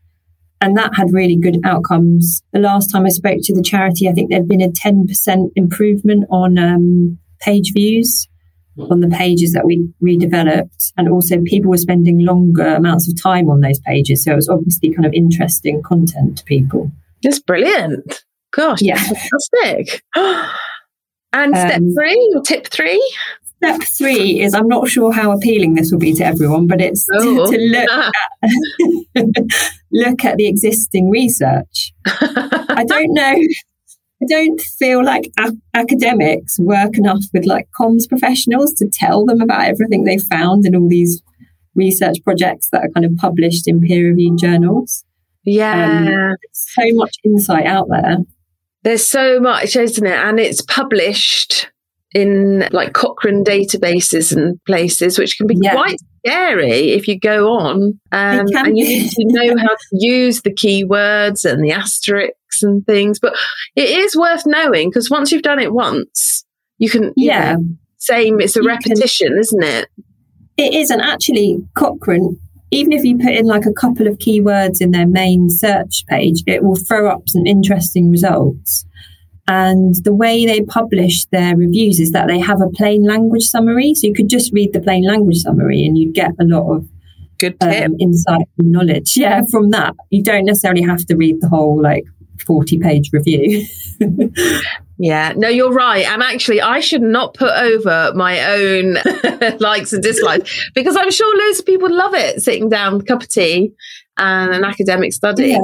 And 0.60 0.76
that 0.76 0.94
had 0.96 1.12
really 1.12 1.36
good 1.36 1.58
outcomes. 1.64 2.42
The 2.52 2.58
last 2.58 2.90
time 2.90 3.06
I 3.06 3.10
spoke 3.10 3.38
to 3.42 3.54
the 3.54 3.62
charity, 3.62 4.08
I 4.08 4.12
think 4.12 4.30
there'd 4.30 4.48
been 4.48 4.62
a 4.62 4.68
10% 4.68 5.50
improvement 5.54 6.24
on 6.30 6.58
um, 6.58 7.18
page 7.40 7.72
views 7.72 8.26
on 8.78 9.00
the 9.00 9.08
pages 9.08 9.52
that 9.52 9.64
we 9.64 9.88
redeveloped. 10.02 10.92
And 10.96 11.08
also 11.08 11.40
people 11.44 11.70
were 11.70 11.76
spending 11.76 12.24
longer 12.24 12.74
amounts 12.74 13.08
of 13.08 13.20
time 13.20 13.48
on 13.48 13.60
those 13.60 13.78
pages. 13.80 14.24
So 14.24 14.32
it 14.32 14.36
was 14.36 14.48
obviously 14.48 14.94
kind 14.94 15.06
of 15.06 15.12
interesting 15.14 15.82
content 15.82 16.38
to 16.38 16.44
people. 16.44 16.90
That's 17.22 17.40
brilliant. 17.40 18.24
Gosh, 18.52 18.80
yeah. 18.82 18.96
fantastic. 18.98 20.02
and 20.16 21.56
step 21.56 21.76
um, 21.76 21.94
three 21.94 22.32
or 22.34 22.42
tip 22.42 22.66
three? 22.68 23.02
Step 23.58 23.80
three 23.96 24.40
is 24.40 24.54
I'm 24.54 24.68
not 24.68 24.88
sure 24.88 25.12
how 25.12 25.32
appealing 25.32 25.74
this 25.74 25.90
will 25.90 25.98
be 25.98 26.12
to 26.14 26.24
everyone, 26.24 26.66
but 26.66 26.80
it's 26.80 27.06
oh. 27.12 27.50
to, 27.50 27.56
to, 27.56 27.62
look 27.62 28.14
at, 29.16 29.26
look 29.92 30.24
at 30.24 30.36
the 30.36 30.46
existing 30.46 31.10
research. 31.10 31.92
I 32.06 32.84
don't 32.88 33.14
know. 33.14 33.36
I 34.22 34.26
don't 34.28 34.60
feel 34.60 35.04
like 35.04 35.30
a- 35.38 35.56
academics 35.74 36.58
work 36.58 36.98
enough 36.98 37.24
with 37.32 37.44
like 37.44 37.68
comms 37.78 38.08
professionals 38.08 38.72
to 38.74 38.88
tell 38.88 39.24
them 39.24 39.40
about 39.40 39.66
everything 39.66 40.04
they've 40.04 40.22
found 40.30 40.66
in 40.66 40.76
all 40.76 40.88
these 40.88 41.22
research 41.74 42.16
projects 42.24 42.68
that 42.72 42.82
are 42.82 42.90
kind 42.90 43.06
of 43.06 43.16
published 43.16 43.68
in 43.68 43.80
peer 43.80 44.08
reviewed 44.08 44.38
journals. 44.38 45.04
Yeah. 45.44 46.30
Um, 46.30 46.36
so 46.52 46.82
much 46.92 47.16
insight 47.24 47.66
out 47.66 47.86
there. 47.88 48.18
There's 48.82 49.06
so 49.06 49.40
much, 49.40 49.76
isn't 49.76 50.06
it? 50.06 50.18
And 50.18 50.38
it's 50.38 50.62
published 50.62 51.70
in 52.14 52.68
like 52.72 52.92
Cochrane 52.92 53.44
databases 53.44 54.34
and 54.34 54.62
places, 54.64 55.18
which 55.18 55.36
can 55.36 55.46
be 55.46 55.56
yeah. 55.60 55.74
quite 55.74 55.98
scary 56.24 56.92
if 56.92 57.08
you 57.08 57.18
go 57.18 57.52
on. 57.52 57.98
Um, 58.12 58.46
and 58.54 58.78
you 58.78 58.84
need 58.84 59.10
to 59.10 59.24
know 59.26 59.56
how 59.58 59.74
to 59.74 59.88
use 59.92 60.42
the 60.42 60.54
keywords 60.54 61.44
and 61.44 61.64
the 61.64 61.72
asterisks 61.72 62.62
and 62.62 62.84
things. 62.86 63.18
But 63.18 63.36
it 63.74 63.90
is 63.90 64.16
worth 64.16 64.44
knowing 64.46 64.90
because 64.90 65.10
once 65.10 65.32
you've 65.32 65.42
done 65.42 65.60
it 65.60 65.72
once, 65.72 66.44
you 66.78 66.88
can, 66.88 67.04
you 67.16 67.28
yeah, 67.28 67.54
know, 67.54 67.64
same, 67.98 68.40
it's 68.40 68.56
a 68.56 68.62
you 68.62 68.68
repetition, 68.68 69.28
can, 69.28 69.38
isn't 69.38 69.62
it? 69.62 69.88
It 70.56 70.74
is. 70.74 70.90
And 70.90 71.02
actually, 71.02 71.58
Cochrane, 71.74 72.38
even 72.70 72.92
if 72.92 73.04
you 73.04 73.18
put 73.18 73.34
in 73.34 73.46
like 73.46 73.66
a 73.66 73.72
couple 73.72 74.06
of 74.06 74.18
keywords 74.18 74.80
in 74.80 74.90
their 74.90 75.06
main 75.06 75.50
search 75.50 76.04
page, 76.08 76.42
it 76.46 76.62
will 76.62 76.76
throw 76.76 77.08
up 77.08 77.28
some 77.28 77.46
interesting 77.46 78.10
results. 78.10 78.84
And 79.48 79.94
the 80.04 80.14
way 80.14 80.44
they 80.44 80.62
publish 80.62 81.24
their 81.26 81.56
reviews 81.56 82.00
is 82.00 82.12
that 82.12 82.26
they 82.26 82.38
have 82.40 82.60
a 82.60 82.68
plain 82.70 83.04
language 83.04 83.44
summary. 83.44 83.94
So 83.94 84.08
you 84.08 84.14
could 84.14 84.28
just 84.28 84.52
read 84.52 84.72
the 84.72 84.80
plain 84.80 85.04
language 85.04 85.38
summary 85.38 85.84
and 85.84 85.96
you'd 85.96 86.14
get 86.14 86.32
a 86.40 86.44
lot 86.44 86.76
of 86.76 86.88
good 87.38 87.56
um, 87.60 87.94
insight 88.00 88.48
and 88.58 88.72
knowledge. 88.72 89.12
Yeah, 89.16 89.42
from 89.50 89.70
that. 89.70 89.94
You 90.10 90.22
don't 90.22 90.46
necessarily 90.46 90.82
have 90.82 91.04
to 91.06 91.16
read 91.16 91.40
the 91.40 91.48
whole 91.48 91.80
like 91.80 92.04
40 92.44 92.78
page 92.78 93.10
review. 93.12 93.64
yeah, 94.98 95.32
no, 95.36 95.48
you're 95.48 95.72
right. 95.72 96.06
And 96.06 96.22
actually, 96.22 96.60
I 96.60 96.80
should 96.80 97.02
not 97.02 97.34
put 97.34 97.52
over 97.52 98.12
my 98.16 98.40
own 98.52 98.96
likes 99.60 99.92
and 99.92 100.02
dislikes 100.02 100.70
because 100.74 100.96
I'm 100.96 101.10
sure 101.10 101.46
loads 101.46 101.60
of 101.60 101.66
people 101.66 101.94
love 101.94 102.14
it 102.14 102.42
sitting 102.42 102.68
down, 102.68 103.00
cup 103.02 103.22
of 103.22 103.28
tea 103.28 103.72
and 104.16 104.54
an 104.54 104.64
academic 104.64 105.12
study. 105.12 105.50
Yeah 105.50 105.60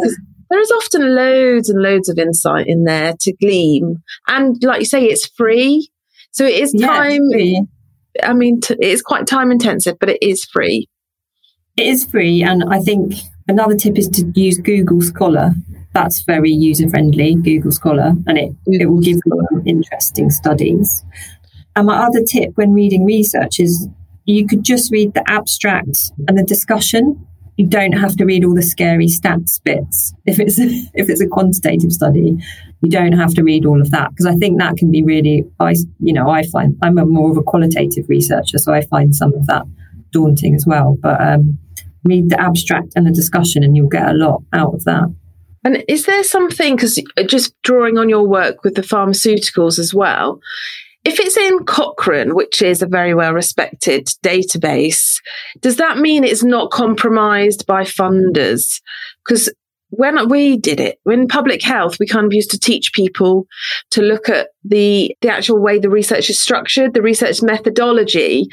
there 0.53 0.61
is 0.61 0.71
often 0.71 1.15
loads 1.15 1.71
and 1.71 1.81
loads 1.81 2.11
of 2.11 2.19
insight 2.19 2.67
in 2.67 2.85
there 2.85 3.15
to 3.21 3.33
glean. 3.41 4.03
And 4.29 4.62
like 4.62 4.81
you 4.81 4.85
say, 4.85 5.05
it's 5.05 5.27
free. 5.27 5.91
So 6.33 6.45
it 6.45 6.61
is 6.61 6.73
time. 6.73 7.23
Yeah, 7.31 7.61
I 8.23 8.35
mean, 8.35 8.61
t- 8.61 8.75
it 8.75 8.87
is 8.87 9.01
quite 9.01 9.27
time 9.27 9.51
intensive, 9.51 9.99
but 9.99 10.11
it 10.11 10.19
is 10.21 10.45
free. 10.45 10.91
It 11.79 11.87
is 11.87 12.05
free. 12.05 12.43
And 12.43 12.65
I 12.69 12.81
think 12.81 13.15
another 13.49 13.75
tip 13.77 13.97
is 13.97 14.11
to 14.11 14.31
use 14.35 14.59
Google 14.59 15.01
Scholar. 15.01 15.55
That's 15.95 16.23
very 16.23 16.51
user 16.51 16.87
friendly, 16.87 17.35
Google 17.35 17.73
Scholar, 17.73 18.12
and 18.27 18.37
it, 18.37 18.53
it 18.67 18.91
will 18.91 19.01
give 19.01 19.19
you 19.25 19.62
interesting 19.65 20.29
studies. 20.29 21.03
And 21.75 21.87
my 21.87 21.97
other 21.97 22.23
tip 22.23 22.51
when 22.57 22.75
reading 22.75 23.07
research 23.07 23.59
is 23.59 23.88
you 24.27 24.47
could 24.47 24.65
just 24.65 24.93
read 24.93 25.15
the 25.15 25.25
abstract 25.31 26.12
and 26.29 26.37
the 26.37 26.45
discussion 26.45 27.27
you 27.57 27.67
don't 27.67 27.93
have 27.93 28.17
to 28.17 28.25
read 28.25 28.45
all 28.45 28.55
the 28.55 28.62
scary 28.62 29.07
stats 29.07 29.62
bits. 29.62 30.15
If 30.27 30.38
it's 30.41 30.59
if 30.95 31.09
it's 31.09 31.21
a 31.21 31.29
quantitative 31.29 31.93
study, 31.93 32.38
you 32.81 32.91
don't 32.91 33.12
have 33.12 33.35
to 33.35 33.43
read 33.43 33.67
all 33.67 33.81
of 33.81 33.91
that 33.91 34.11
because 34.11 34.27
I 34.27 34.35
think 34.37 34.59
that 34.59 34.77
can 34.77 34.91
be 34.91 35.03
really. 35.03 35.45
I 35.61 35.75
you 36.01 36.12
know 36.12 36.31
I 36.31 36.45
find 36.45 36.77
I'm 36.83 36.99
a 36.99 37.07
more 37.07 37.31
of 37.31 37.37
a 37.37 37.43
qualitative 37.43 38.09
researcher, 38.09 38.59
so 38.59 38.73
I 38.73 38.83
find 38.83 39.15
some 39.15 39.35
of 39.35 39.47
that 39.47 39.65
daunting 40.12 40.55
as 40.55 40.67
well. 40.67 40.97
But 41.01 41.21
um, 41.21 41.59
read 42.05 42.31
the 42.31 42.41
abstract 42.41 42.93
and 42.97 43.07
the 43.07 43.12
discussion, 43.12 43.62
and 43.62 43.77
you'll 43.77 43.88
get 43.88 44.09
a 44.09 44.15
lot 44.15 44.43
out 44.53 44.75
of 44.75 44.85
that. 44.85 45.15
And 45.65 45.85
is 45.87 46.07
there 46.07 46.25
something 46.25 46.75
because 46.75 47.01
just 47.27 47.55
drawing 47.62 47.97
on 47.97 48.09
your 48.09 48.27
work 48.27 48.65
with 48.65 48.75
the 48.75 48.83
pharmaceuticals 48.83 49.79
as 49.79 49.95
well? 49.95 50.41
If 51.05 51.19
it's 51.19 51.37
in 51.37 51.65
Cochrane, 51.65 52.35
which 52.35 52.62
is 52.62 52.81
a 52.81 52.87
very 52.87 53.15
well 53.15 53.33
respected 53.33 54.07
database, 54.25 55.17
does 55.61 55.77
that 55.77 55.99
mean 55.99 56.23
it's 56.23 56.45
not 56.45 56.71
compromised 56.71 57.67
by 57.67 57.83
funders? 57.83 58.81
Because 59.25 59.53
when 59.91 60.29
we 60.29 60.57
did 60.57 60.81
it, 60.81 60.99
in 61.05 61.29
public 61.29 61.62
health, 61.62 61.99
we 61.99 62.07
kind 62.07 62.25
of 62.25 62.33
used 62.33 62.51
to 62.53 62.59
teach 62.59 62.93
people 62.95 63.47
to 63.91 64.01
look 64.01 64.29
at 64.29 64.49
the, 64.65 65.15
the 65.21 65.29
actual 65.29 65.61
way 65.61 65.79
the 65.79 65.91
research 65.91 66.31
is 66.31 66.41
structured, 66.41 66.95
the 66.95 67.03
research 67.03 67.43
methodology 67.43 68.47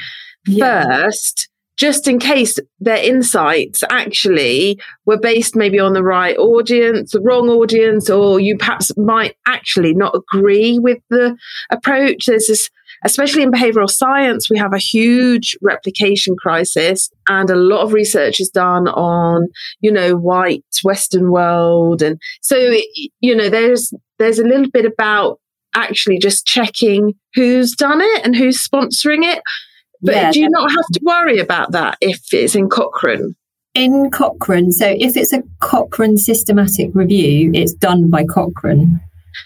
yeah. 0.46 0.84
first, 0.84 1.48
just 1.80 2.06
in 2.06 2.18
case 2.18 2.58
their 2.78 3.02
insights 3.02 3.82
actually 3.90 4.78
were 5.06 5.18
based 5.18 5.56
maybe 5.56 5.80
on 5.80 5.94
the 5.94 6.04
right 6.04 6.36
audience, 6.36 7.12
the 7.12 7.22
wrong 7.22 7.48
audience, 7.48 8.10
or 8.10 8.38
you 8.38 8.54
perhaps 8.58 8.92
might 8.98 9.34
actually 9.46 9.94
not 9.94 10.14
agree 10.14 10.78
with 10.78 10.98
the 11.08 11.34
approach. 11.70 12.26
There's 12.26 12.48
this 12.48 12.68
especially 13.02 13.42
in 13.42 13.50
behavioral 13.50 13.88
science, 13.88 14.50
we 14.50 14.58
have 14.58 14.74
a 14.74 14.78
huge 14.78 15.56
replication 15.62 16.36
crisis 16.36 17.10
and 17.30 17.48
a 17.48 17.56
lot 17.56 17.80
of 17.80 17.94
research 17.94 18.40
is 18.40 18.50
done 18.50 18.88
on, 18.88 19.48
you 19.80 19.90
know, 19.90 20.16
white 20.16 20.64
Western 20.84 21.30
world. 21.30 22.02
And 22.02 22.20
so, 22.42 22.76
you 23.20 23.34
know, 23.34 23.48
there's, 23.48 23.94
there's 24.18 24.38
a 24.38 24.44
little 24.44 24.70
bit 24.70 24.84
about 24.84 25.40
actually 25.74 26.18
just 26.18 26.44
checking 26.44 27.14
who's 27.34 27.72
done 27.72 28.02
it 28.02 28.22
and 28.22 28.36
who's 28.36 28.62
sponsoring 28.62 29.24
it. 29.24 29.42
But 30.02 30.14
yeah, 30.14 30.32
do 30.32 30.40
you 30.40 30.48
not 30.50 30.70
have 30.70 30.86
to 30.94 31.00
worry 31.02 31.38
about 31.38 31.72
that 31.72 31.98
if 32.00 32.20
it's 32.32 32.54
in 32.54 32.68
Cochrane? 32.68 33.34
In 33.74 34.10
Cochrane, 34.10 34.72
so 34.72 34.86
if 34.88 35.16
it's 35.16 35.32
a 35.32 35.42
Cochrane 35.60 36.16
systematic 36.16 36.90
review, 36.94 37.50
it's 37.54 37.74
done 37.74 38.10
by 38.10 38.24
Cochrane. 38.24 39.00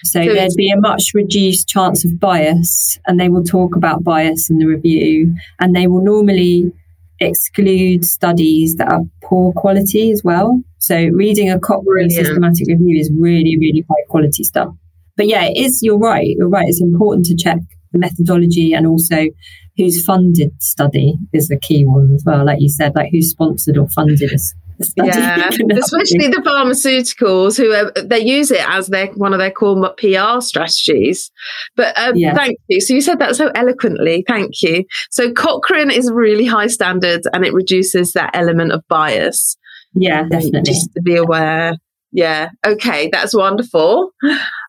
So, 0.04 0.24
so 0.24 0.32
there'd 0.32 0.52
be 0.56 0.70
a 0.70 0.80
much 0.80 1.12
reduced 1.12 1.68
chance 1.68 2.04
of 2.04 2.18
bias, 2.18 2.98
and 3.06 3.20
they 3.20 3.28
will 3.28 3.44
talk 3.44 3.76
about 3.76 4.02
bias 4.02 4.48
in 4.48 4.58
the 4.58 4.66
review, 4.66 5.34
and 5.60 5.74
they 5.74 5.86
will 5.86 6.02
normally 6.02 6.72
exclude 7.20 8.04
studies 8.04 8.76
that 8.76 8.90
are 8.90 9.02
poor 9.22 9.52
quality 9.52 10.10
as 10.10 10.22
well. 10.24 10.62
So 10.78 10.96
reading 11.08 11.50
a 11.50 11.58
Cochrane 11.58 12.10
systematic 12.10 12.68
review 12.68 12.98
is 12.98 13.10
really, 13.12 13.56
really 13.58 13.84
high 13.88 14.04
quality 14.08 14.44
stuff. 14.44 14.74
But 15.16 15.28
yeah, 15.28 15.44
it 15.44 15.56
is, 15.56 15.80
you're 15.82 15.98
right, 15.98 16.26
you're 16.26 16.48
right. 16.48 16.66
It's 16.68 16.82
important 16.82 17.26
to 17.26 17.36
check 17.36 17.58
the 17.92 17.98
methodology 17.98 18.72
and 18.72 18.86
also 18.86 19.26
who's 19.76 20.04
funded 20.04 20.50
study 20.62 21.16
is 21.32 21.48
the 21.48 21.58
key 21.58 21.84
one 21.84 22.12
as 22.14 22.24
well. 22.24 22.44
Like 22.44 22.60
you 22.60 22.68
said, 22.68 22.94
like 22.94 23.10
who's 23.10 23.30
sponsored 23.30 23.76
or 23.76 23.88
funded 23.88 24.32
us. 24.32 24.54
Yeah, 24.96 25.48
especially 25.48 26.28
the 26.28 26.42
pharmaceuticals 26.44 27.56
who 27.56 27.72
are, 27.72 27.92
they 28.02 28.18
use 28.18 28.50
it 28.50 28.68
as 28.68 28.88
their 28.88 29.06
one 29.08 29.32
of 29.32 29.38
their 29.38 29.50
core 29.50 29.94
PR 29.96 30.40
strategies. 30.40 31.30
But 31.76 31.96
um, 31.96 32.16
yeah. 32.16 32.34
thank 32.34 32.58
you. 32.68 32.80
So 32.80 32.94
you 32.94 33.00
said 33.00 33.20
that 33.20 33.36
so 33.36 33.50
eloquently. 33.54 34.24
Thank 34.26 34.62
you. 34.62 34.84
So 35.10 35.32
Cochrane 35.32 35.92
is 35.92 36.10
really 36.12 36.44
high 36.44 36.66
standards 36.66 37.28
and 37.32 37.44
it 37.44 37.52
reduces 37.52 38.12
that 38.12 38.30
element 38.34 38.72
of 38.72 38.82
bias. 38.88 39.56
Yeah, 39.94 40.24
definitely. 40.28 40.62
Just 40.62 40.92
to 40.94 41.02
be 41.02 41.16
aware. 41.16 41.74
Yeah. 42.10 42.50
Okay, 42.66 43.10
that's 43.12 43.34
wonderful. 43.34 44.10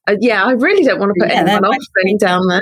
Uh, 0.07 0.15
yeah, 0.19 0.43
I 0.43 0.51
really 0.51 0.83
don't 0.83 0.99
want 0.99 1.11
to 1.15 1.23
put 1.23 1.31
yeah, 1.31 1.41
anyone 1.41 1.65
off 1.65 1.77
going 2.03 2.17
down 2.17 2.47
there. 2.47 2.61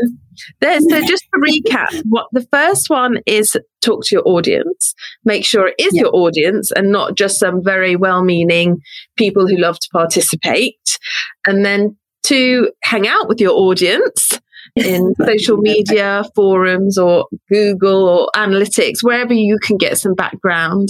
there. 0.61 0.79
So 0.79 1.01
just 1.05 1.23
to 1.33 1.39
recap, 1.41 2.01
what 2.09 2.27
the 2.31 2.47
first 2.53 2.89
one 2.89 3.17
is 3.25 3.57
talk 3.81 4.05
to 4.05 4.15
your 4.15 4.27
audience. 4.27 4.93
Make 5.25 5.45
sure 5.45 5.67
it 5.67 5.75
is 5.77 5.91
yeah. 5.93 6.03
your 6.03 6.15
audience 6.15 6.71
and 6.71 6.91
not 6.91 7.15
just 7.15 7.39
some 7.39 7.61
very 7.63 7.95
well-meaning 7.95 8.77
people 9.17 9.47
who 9.47 9.57
love 9.57 9.77
to 9.79 9.89
participate. 9.91 10.97
And 11.45 11.65
then 11.65 11.97
to 12.27 12.71
hang 12.83 13.07
out 13.07 13.27
with 13.27 13.41
your 13.41 13.53
audience 13.53 14.39
in 14.77 15.13
social 15.25 15.57
media 15.57 16.23
forums 16.35 16.97
or 16.97 17.27
Google 17.51 18.07
or 18.07 18.29
analytics, 18.35 19.03
wherever 19.03 19.33
you 19.33 19.57
can 19.61 19.75
get 19.75 19.97
some 19.97 20.13
background 20.13 20.89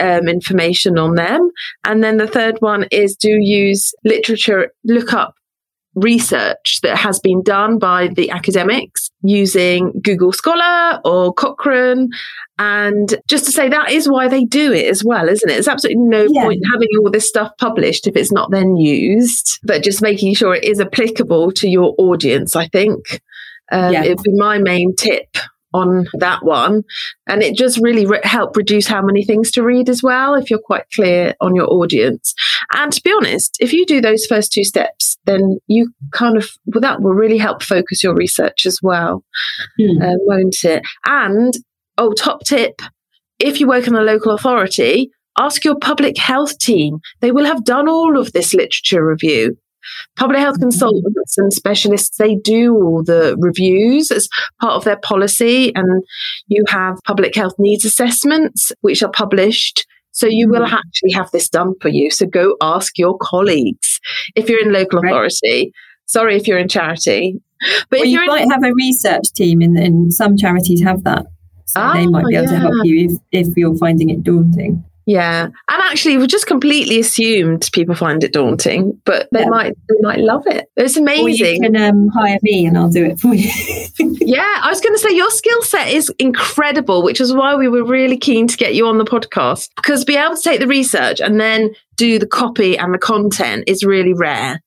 um, 0.00 0.28
information 0.28 0.98
on 0.98 1.14
them. 1.14 1.50
And 1.84 2.02
then 2.02 2.16
the 2.16 2.26
third 2.26 2.56
one 2.60 2.86
is 2.90 3.16
do 3.16 3.36
use 3.40 3.92
literature, 4.04 4.72
look 4.84 5.12
up 5.12 5.34
research 6.00 6.80
that 6.82 6.96
has 6.96 7.18
been 7.20 7.42
done 7.42 7.78
by 7.78 8.08
the 8.08 8.30
academics 8.30 9.10
using 9.22 9.92
Google 10.02 10.32
Scholar 10.32 11.00
or 11.04 11.32
Cochrane. 11.32 12.10
And 12.58 13.14
just 13.28 13.44
to 13.44 13.52
say 13.52 13.68
that 13.68 13.90
is 13.90 14.08
why 14.08 14.28
they 14.28 14.44
do 14.44 14.72
it 14.72 14.86
as 14.86 15.04
well, 15.04 15.28
isn't 15.28 15.48
it? 15.48 15.58
It's 15.58 15.68
absolutely 15.68 16.02
no 16.04 16.26
yeah. 16.30 16.42
point 16.42 16.62
having 16.72 16.88
all 17.00 17.10
this 17.10 17.28
stuff 17.28 17.52
published 17.58 18.06
if 18.06 18.16
it's 18.16 18.32
not 18.32 18.50
then 18.50 18.76
used, 18.76 19.60
but 19.62 19.84
just 19.84 20.02
making 20.02 20.34
sure 20.34 20.54
it 20.54 20.64
is 20.64 20.80
applicable 20.80 21.52
to 21.52 21.68
your 21.68 21.94
audience, 21.98 22.56
I 22.56 22.68
think. 22.68 23.20
Um, 23.70 23.92
yeah. 23.92 24.04
It'd 24.04 24.22
be 24.22 24.32
my 24.34 24.58
main 24.58 24.94
tip 24.96 25.36
on 25.74 26.06
that 26.14 26.44
one. 26.44 26.82
And 27.26 27.42
it 27.42 27.56
just 27.56 27.78
really 27.80 28.06
re- 28.06 28.20
help 28.22 28.56
reduce 28.56 28.86
how 28.86 29.02
many 29.02 29.24
things 29.24 29.50
to 29.52 29.62
read 29.62 29.88
as 29.88 30.02
well, 30.02 30.34
if 30.34 30.50
you're 30.50 30.58
quite 30.58 30.84
clear 30.94 31.34
on 31.40 31.54
your 31.54 31.70
audience. 31.70 32.34
And 32.72 32.92
to 32.92 33.00
be 33.02 33.12
honest, 33.12 33.56
if 33.60 33.72
you 33.72 33.84
do 33.86 34.00
those 34.00 34.26
first 34.26 34.52
two 34.52 34.64
steps, 34.64 35.18
then 35.26 35.58
you 35.66 35.92
kind 36.12 36.36
of, 36.36 36.48
well, 36.66 36.80
that 36.80 37.02
will 37.02 37.14
really 37.14 37.38
help 37.38 37.62
focus 37.62 38.02
your 38.02 38.14
research 38.14 38.66
as 38.66 38.78
well, 38.82 39.24
mm. 39.78 40.02
uh, 40.02 40.16
won't 40.20 40.64
it? 40.64 40.82
And, 41.04 41.54
oh, 41.98 42.12
top 42.12 42.44
tip, 42.44 42.80
if 43.38 43.60
you 43.60 43.68
work 43.68 43.86
in 43.86 43.94
a 43.94 44.00
local 44.02 44.32
authority, 44.32 45.10
ask 45.38 45.64
your 45.64 45.78
public 45.78 46.16
health 46.16 46.58
team. 46.58 46.98
They 47.20 47.30
will 47.30 47.44
have 47.44 47.64
done 47.64 47.88
all 47.88 48.18
of 48.18 48.32
this 48.32 48.54
literature 48.54 49.06
review. 49.06 49.56
Public 50.16 50.40
health 50.40 50.56
mm-hmm. 50.56 50.64
consultants 50.64 51.38
and 51.38 51.52
specialists, 51.52 52.16
they 52.16 52.36
do 52.36 52.74
all 52.74 53.02
the 53.04 53.36
reviews 53.40 54.10
as 54.10 54.28
part 54.60 54.74
of 54.74 54.84
their 54.84 54.98
policy. 54.98 55.72
And 55.74 56.02
you 56.48 56.64
have 56.68 56.98
public 57.04 57.34
health 57.34 57.54
needs 57.58 57.84
assessments, 57.84 58.72
which 58.80 59.02
are 59.02 59.10
published. 59.10 59.86
So 60.12 60.26
you 60.26 60.48
will 60.48 60.64
mm-hmm. 60.64 60.74
actually 60.74 61.12
have 61.12 61.30
this 61.30 61.48
done 61.48 61.74
for 61.80 61.88
you. 61.88 62.10
So 62.10 62.26
go 62.26 62.56
ask 62.60 62.98
your 62.98 63.16
colleagues 63.20 64.00
if 64.34 64.48
you're 64.48 64.62
in 64.62 64.72
local 64.72 64.98
authority. 64.98 65.72
Sorry 66.06 66.36
if 66.36 66.48
you're 66.48 66.58
in 66.58 66.68
charity. 66.68 67.40
But 67.90 68.00
well, 68.00 68.04
you 68.06 68.24
might 68.26 68.42
in- 68.42 68.50
have 68.50 68.64
a 68.64 68.72
research 68.72 69.32
team, 69.34 69.60
and, 69.60 69.76
and 69.76 70.12
some 70.12 70.36
charities 70.36 70.82
have 70.82 71.04
that. 71.04 71.26
So 71.66 71.80
ah, 71.80 71.92
they 71.94 72.06
might 72.06 72.24
be 72.26 72.36
able 72.36 72.46
yeah. 72.46 72.52
to 72.52 72.58
help 72.58 72.74
you 72.84 73.20
if, 73.32 73.48
if 73.48 73.56
you're 73.56 73.76
finding 73.76 74.10
it 74.10 74.22
daunting. 74.22 74.84
Yeah, 75.08 75.44
and 75.44 75.54
actually, 75.68 76.18
we 76.18 76.26
just 76.26 76.46
completely 76.46 77.00
assumed 77.00 77.70
people 77.72 77.94
find 77.94 78.22
it 78.22 78.34
daunting, 78.34 79.00
but 79.06 79.26
they 79.32 79.40
yeah. 79.40 79.48
might 79.48 79.74
they 79.88 80.00
might 80.02 80.18
love 80.18 80.42
it. 80.44 80.70
It's 80.76 80.98
amazing. 80.98 81.24
Or 81.24 81.30
you 81.30 81.60
can 81.62 81.76
um, 81.76 82.08
hire 82.08 82.36
me, 82.42 82.66
and 82.66 82.76
I'll 82.76 82.90
do 82.90 83.06
it 83.06 83.18
for 83.18 83.32
you. 83.32 83.48
yeah, 84.20 84.60
I 84.60 84.68
was 84.68 84.82
going 84.82 84.94
to 84.94 84.98
say 84.98 85.16
your 85.16 85.30
skill 85.30 85.62
set 85.62 85.88
is 85.88 86.12
incredible, 86.18 87.02
which 87.02 87.22
is 87.22 87.32
why 87.32 87.54
we 87.54 87.68
were 87.68 87.84
really 87.84 88.18
keen 88.18 88.46
to 88.48 88.56
get 88.58 88.74
you 88.74 88.86
on 88.86 88.98
the 88.98 89.06
podcast 89.06 89.70
because 89.76 90.04
be 90.04 90.14
able 90.14 90.36
to 90.36 90.42
take 90.42 90.60
the 90.60 90.66
research 90.66 91.22
and 91.22 91.40
then 91.40 91.74
do 91.96 92.18
the 92.18 92.26
copy 92.26 92.76
and 92.76 92.92
the 92.92 92.98
content 92.98 93.64
is 93.66 93.84
really 93.84 94.12
rare 94.12 94.60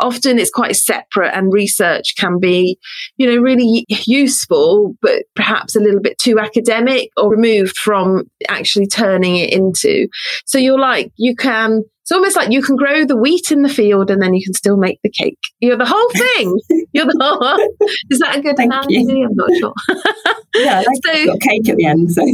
often 0.00 0.38
it's 0.38 0.50
quite 0.50 0.76
separate 0.76 1.34
and 1.34 1.52
research 1.52 2.14
can 2.16 2.38
be, 2.38 2.78
you 3.16 3.26
know, 3.26 3.40
really 3.40 3.84
useful, 3.88 4.94
but 5.02 5.24
perhaps 5.34 5.76
a 5.76 5.80
little 5.80 6.00
bit 6.00 6.18
too 6.18 6.38
academic 6.38 7.10
or 7.16 7.30
removed 7.30 7.76
from 7.76 8.24
actually 8.48 8.86
turning 8.86 9.36
it 9.36 9.52
into. 9.52 10.08
So 10.46 10.58
you're 10.58 10.78
like, 10.78 11.12
you 11.16 11.34
can, 11.34 11.82
it's 12.02 12.12
almost 12.12 12.36
like 12.36 12.50
you 12.50 12.62
can 12.62 12.76
grow 12.76 13.04
the 13.04 13.16
wheat 13.16 13.50
in 13.52 13.62
the 13.62 13.68
field 13.68 14.10
and 14.10 14.22
then 14.22 14.32
you 14.34 14.42
can 14.42 14.54
still 14.54 14.76
make 14.76 14.98
the 15.02 15.10
cake. 15.10 15.38
You're 15.60 15.76
the 15.76 15.84
whole 15.86 16.10
thing. 16.10 16.58
You're 16.92 17.04
the 17.04 17.18
whole. 17.20 17.88
Is 18.10 18.18
that 18.20 18.38
a 18.38 18.40
good 18.40 18.56
Thank 18.56 18.72
analogy? 18.72 18.94
You. 18.94 19.28
I'm 19.28 19.34
not 19.34 19.50
sure. 19.58 19.74
yeah, 20.54 20.78
like 20.78 20.86
so, 21.04 21.36
cake 21.36 21.68
at 21.68 21.76
the 21.76 21.84
end. 21.84 22.10
So. 22.10 22.24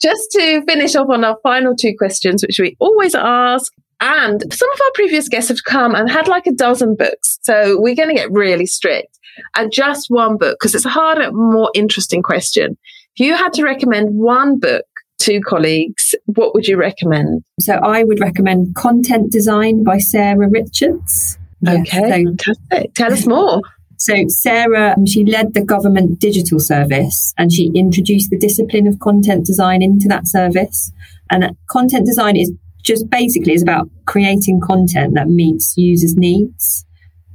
just 0.00 0.30
to 0.32 0.62
finish 0.66 0.94
off 0.94 1.08
on 1.10 1.24
our 1.24 1.36
final 1.42 1.74
two 1.74 1.94
questions, 1.98 2.44
which 2.46 2.60
we 2.60 2.76
always 2.78 3.16
ask, 3.16 3.72
and 4.00 4.42
some 4.52 4.70
of 4.70 4.80
our 4.80 4.90
previous 4.94 5.28
guests 5.28 5.48
have 5.48 5.64
come 5.64 5.94
and 5.94 6.10
had 6.10 6.28
like 6.28 6.46
a 6.46 6.52
dozen 6.52 6.94
books. 6.96 7.38
So 7.42 7.80
we're 7.80 7.94
going 7.94 8.08
to 8.08 8.14
get 8.14 8.30
really 8.30 8.66
strict. 8.66 9.18
And 9.56 9.72
just 9.72 10.06
one 10.08 10.36
book, 10.36 10.58
because 10.60 10.74
it's 10.74 10.84
a 10.84 10.90
harder, 10.90 11.32
more 11.32 11.70
interesting 11.74 12.22
question. 12.22 12.76
If 13.16 13.26
you 13.26 13.36
had 13.36 13.52
to 13.54 13.64
recommend 13.64 14.14
one 14.14 14.58
book 14.58 14.84
to 15.20 15.40
colleagues, 15.40 16.14
what 16.26 16.54
would 16.54 16.66
you 16.66 16.76
recommend? 16.76 17.44
So 17.60 17.74
I 17.74 18.04
would 18.04 18.20
recommend 18.20 18.74
Content 18.74 19.32
Design 19.32 19.84
by 19.84 19.98
Sarah 19.98 20.48
Richards. 20.48 21.38
Okay, 21.66 21.84
so, 21.84 22.10
fantastic. 22.10 22.94
Tell 22.94 23.12
us 23.12 23.26
more. 23.26 23.60
So 23.96 24.12
Sarah, 24.26 24.92
um, 24.98 25.06
she 25.06 25.24
led 25.24 25.54
the 25.54 25.64
government 25.64 26.18
digital 26.18 26.58
service 26.58 27.32
and 27.38 27.50
she 27.50 27.70
introduced 27.74 28.28
the 28.28 28.36
discipline 28.36 28.86
of 28.86 28.98
content 28.98 29.46
design 29.46 29.82
into 29.82 30.08
that 30.08 30.26
service. 30.26 30.92
And 31.30 31.56
content 31.70 32.04
design 32.04 32.36
is 32.36 32.52
just 32.84 33.08
basically 33.10 33.54
is 33.54 33.62
about 33.62 33.88
creating 34.06 34.60
content 34.60 35.14
that 35.14 35.28
meets 35.28 35.74
users' 35.76 36.16
needs. 36.16 36.84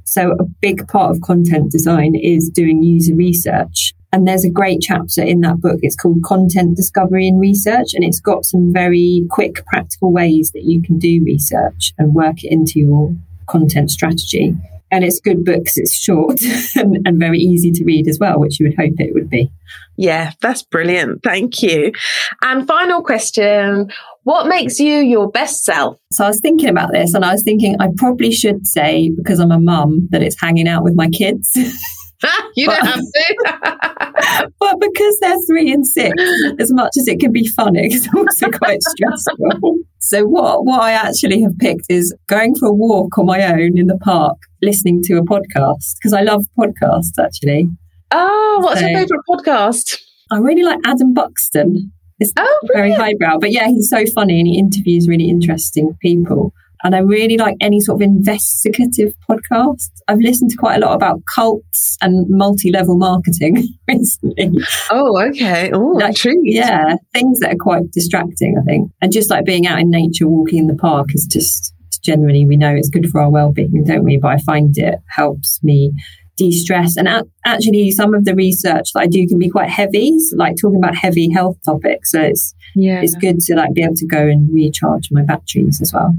So 0.04 0.32
a 0.32 0.44
big 0.60 0.88
part 0.88 1.14
of 1.14 1.20
content 1.22 1.70
design 1.70 2.14
is 2.14 2.48
doing 2.50 2.82
user 2.82 3.14
research. 3.14 3.92
And 4.12 4.26
there's 4.26 4.44
a 4.44 4.50
great 4.50 4.80
chapter 4.80 5.22
in 5.22 5.40
that 5.42 5.60
book. 5.60 5.78
It's 5.82 5.94
called 5.94 6.22
Content 6.24 6.76
Discovery 6.76 7.28
and 7.28 7.40
Research, 7.40 7.94
and 7.94 8.02
it's 8.02 8.18
got 8.18 8.44
some 8.44 8.72
very 8.72 9.24
quick, 9.30 9.64
practical 9.66 10.12
ways 10.12 10.50
that 10.52 10.64
you 10.64 10.82
can 10.82 10.98
do 10.98 11.22
research 11.22 11.92
and 11.96 12.14
work 12.14 12.42
it 12.42 12.50
into 12.50 12.80
your 12.80 13.14
content 13.46 13.90
strategy. 13.90 14.56
And 14.90 15.04
it's 15.04 15.20
good 15.20 15.44
books. 15.44 15.76
It's 15.76 15.94
short 15.94 16.40
and, 16.74 16.98
and 17.06 17.20
very 17.20 17.38
easy 17.38 17.70
to 17.70 17.84
read 17.84 18.08
as 18.08 18.18
well, 18.18 18.40
which 18.40 18.58
you 18.58 18.66
would 18.66 18.76
hope 18.76 18.94
it 18.98 19.14
would 19.14 19.30
be. 19.30 19.52
Yeah, 19.96 20.32
that's 20.40 20.64
brilliant. 20.64 21.22
Thank 21.22 21.62
you. 21.62 21.92
And 22.42 22.66
final 22.66 23.02
question 23.02 23.92
What 24.24 24.46
makes 24.46 24.78
you 24.78 24.96
your 24.96 25.30
best 25.30 25.64
self? 25.64 25.98
So 26.12 26.24
I 26.24 26.28
was 26.28 26.40
thinking 26.40 26.68
about 26.68 26.92
this 26.92 27.14
and 27.14 27.24
I 27.24 27.32
was 27.32 27.42
thinking 27.42 27.76
I 27.80 27.88
probably 27.96 28.32
should 28.32 28.66
say, 28.66 29.10
because 29.16 29.40
I'm 29.40 29.50
a 29.50 29.58
mum, 29.58 30.08
that 30.10 30.22
it's 30.22 30.38
hanging 30.40 30.68
out 30.68 30.84
with 30.84 30.94
my 30.94 31.08
kids. 31.08 31.50
you 32.54 32.66
but, 32.66 32.76
don't 32.76 32.86
have 32.86 33.00
to. 33.00 34.50
but 34.60 34.78
because 34.78 35.18
they're 35.20 35.38
three 35.48 35.72
and 35.72 35.86
six, 35.86 36.14
as 36.58 36.70
much 36.72 36.92
as 36.98 37.08
it 37.08 37.18
can 37.18 37.32
be 37.32 37.46
fun, 37.48 37.72
it's 37.76 38.06
also 38.14 38.50
quite 38.50 38.82
stressful. 38.82 39.78
So 40.00 40.24
what, 40.24 40.64
what 40.64 40.82
I 40.82 40.92
actually 40.92 41.40
have 41.42 41.56
picked 41.58 41.86
is 41.88 42.14
going 42.28 42.54
for 42.56 42.68
a 42.68 42.74
walk 42.74 43.16
on 43.16 43.26
my 43.26 43.42
own 43.44 43.78
in 43.78 43.86
the 43.86 43.98
park, 43.98 44.36
listening 44.60 45.02
to 45.04 45.16
a 45.16 45.22
podcast, 45.22 45.94
because 45.98 46.12
I 46.12 46.22
love 46.22 46.44
podcasts 46.58 47.18
actually. 47.18 47.68
Oh, 48.10 48.60
what's 48.62 48.80
so, 48.80 48.86
your 48.86 48.98
favourite 48.98 49.22
podcast? 49.30 49.98
I 50.30 50.38
really 50.38 50.62
like 50.62 50.78
Adam 50.84 51.14
Buxton. 51.14 51.92
It's 52.20 52.32
oh, 52.36 52.60
very 52.72 52.92
highbrow, 52.92 53.38
but 53.38 53.50
yeah, 53.50 53.66
he's 53.68 53.88
so 53.88 54.04
funny 54.14 54.38
and 54.38 54.46
he 54.46 54.58
interviews 54.58 55.08
really 55.08 55.28
interesting 55.28 55.96
people. 56.00 56.52
And 56.82 56.94
I 56.94 57.00
really 57.00 57.36
like 57.36 57.56
any 57.60 57.80
sort 57.80 57.96
of 57.96 58.02
investigative 58.02 59.14
podcast. 59.28 59.90
I've 60.08 60.18
listened 60.18 60.50
to 60.50 60.56
quite 60.56 60.76
a 60.76 60.86
lot 60.86 60.94
about 60.94 61.22
cults 61.34 61.96
and 62.00 62.26
multi-level 62.28 62.96
marketing 62.96 63.66
recently. 63.88 64.50
Oh, 64.90 65.22
okay. 65.28 65.70
Oh, 65.72 65.92
like, 65.92 66.14
true. 66.14 66.40
Yeah, 66.42 66.96
things 67.12 67.40
that 67.40 67.52
are 67.52 67.58
quite 67.58 67.90
distracting, 67.92 68.56
I 68.58 68.64
think. 68.64 68.90
And 69.02 69.12
just 69.12 69.30
like 69.30 69.44
being 69.44 69.66
out 69.66 69.78
in 69.78 69.90
nature, 69.90 70.26
walking 70.26 70.60
in 70.60 70.66
the 70.68 70.74
park 70.74 71.08
is 71.14 71.26
just 71.30 71.74
generally 72.02 72.46
we 72.46 72.56
know 72.56 72.74
it's 72.74 72.88
good 72.88 73.10
for 73.10 73.20
our 73.20 73.30
well-being, 73.30 73.84
don't 73.84 74.04
we? 74.04 74.16
But 74.16 74.28
I 74.28 74.38
find 74.38 74.76
it 74.78 75.00
helps 75.08 75.62
me 75.62 75.92
de-stress. 76.40 76.96
And 76.96 77.06
actually, 77.44 77.90
some 77.90 78.14
of 78.14 78.24
the 78.24 78.34
research 78.34 78.92
that 78.94 79.00
I 79.00 79.06
do 79.06 79.26
can 79.28 79.38
be 79.38 79.50
quite 79.50 79.68
heavy, 79.68 80.18
so 80.18 80.36
like 80.36 80.56
talking 80.56 80.78
about 80.78 80.96
heavy 80.96 81.30
health 81.30 81.58
topics. 81.64 82.12
So 82.12 82.20
it's 82.22 82.54
yeah. 82.74 83.02
it's 83.02 83.14
good 83.14 83.40
to 83.40 83.54
like 83.56 83.74
be 83.74 83.82
able 83.82 83.96
to 83.96 84.06
go 84.06 84.26
and 84.26 84.52
recharge 84.52 85.08
my 85.10 85.22
batteries 85.22 85.80
as 85.82 85.92
well. 85.92 86.14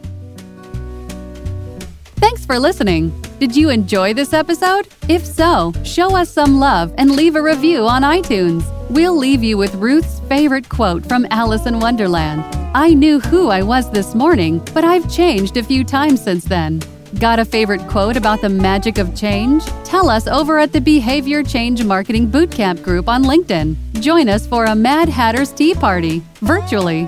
Thanks 2.18 2.46
for 2.46 2.58
listening. 2.58 3.12
Did 3.40 3.56
you 3.56 3.70
enjoy 3.70 4.14
this 4.14 4.34
episode? 4.34 4.88
If 5.10 5.26
so, 5.26 5.74
show 5.84 6.16
us 6.16 6.30
some 6.30 6.60
love 6.60 6.94
and 6.98 7.16
leave 7.16 7.36
a 7.36 7.42
review 7.42 7.86
on 7.86 8.04
iTunes. 8.04 8.64
We'll 8.90 9.18
leave 9.18 9.44
you 9.44 9.58
with 9.58 9.76
Ruth's 9.76 10.20
favorite 10.22 10.70
quote 10.70 11.06
from 11.06 11.28
Alice 11.32 11.66
in 11.66 11.80
Wonderland 11.80 12.44
I 12.76 12.94
knew 12.94 13.22
who 13.22 13.50
I 13.50 13.62
was 13.64 13.90
this 13.90 14.14
morning, 14.14 14.62
but 14.74 14.84
I've 14.84 15.10
changed 15.10 15.56
a 15.56 15.64
few 15.64 15.86
times 15.86 16.22
since 16.22 16.44
then. 16.44 16.82
Got 17.20 17.40
a 17.40 17.46
favorite 17.46 17.88
quote 17.88 18.18
about 18.18 18.42
the 18.42 18.50
magic 18.50 18.98
of 18.98 19.16
change? 19.16 19.66
Tell 19.86 20.10
us 20.10 20.28
over 20.28 20.60
at 20.60 20.74
the 20.74 20.82
Behavior 20.82 21.42
Change 21.42 21.86
Marketing 21.86 22.28
Bootcamp 22.30 22.84
group 22.84 23.08
on 23.08 23.24
LinkedIn. 23.24 24.02
Join 24.02 24.28
us 24.28 24.46
for 24.46 24.66
a 24.66 24.76
Mad 24.76 25.08
Hatter's 25.08 25.54
Tea 25.54 25.74
Party 25.74 26.22
virtually 26.42 27.08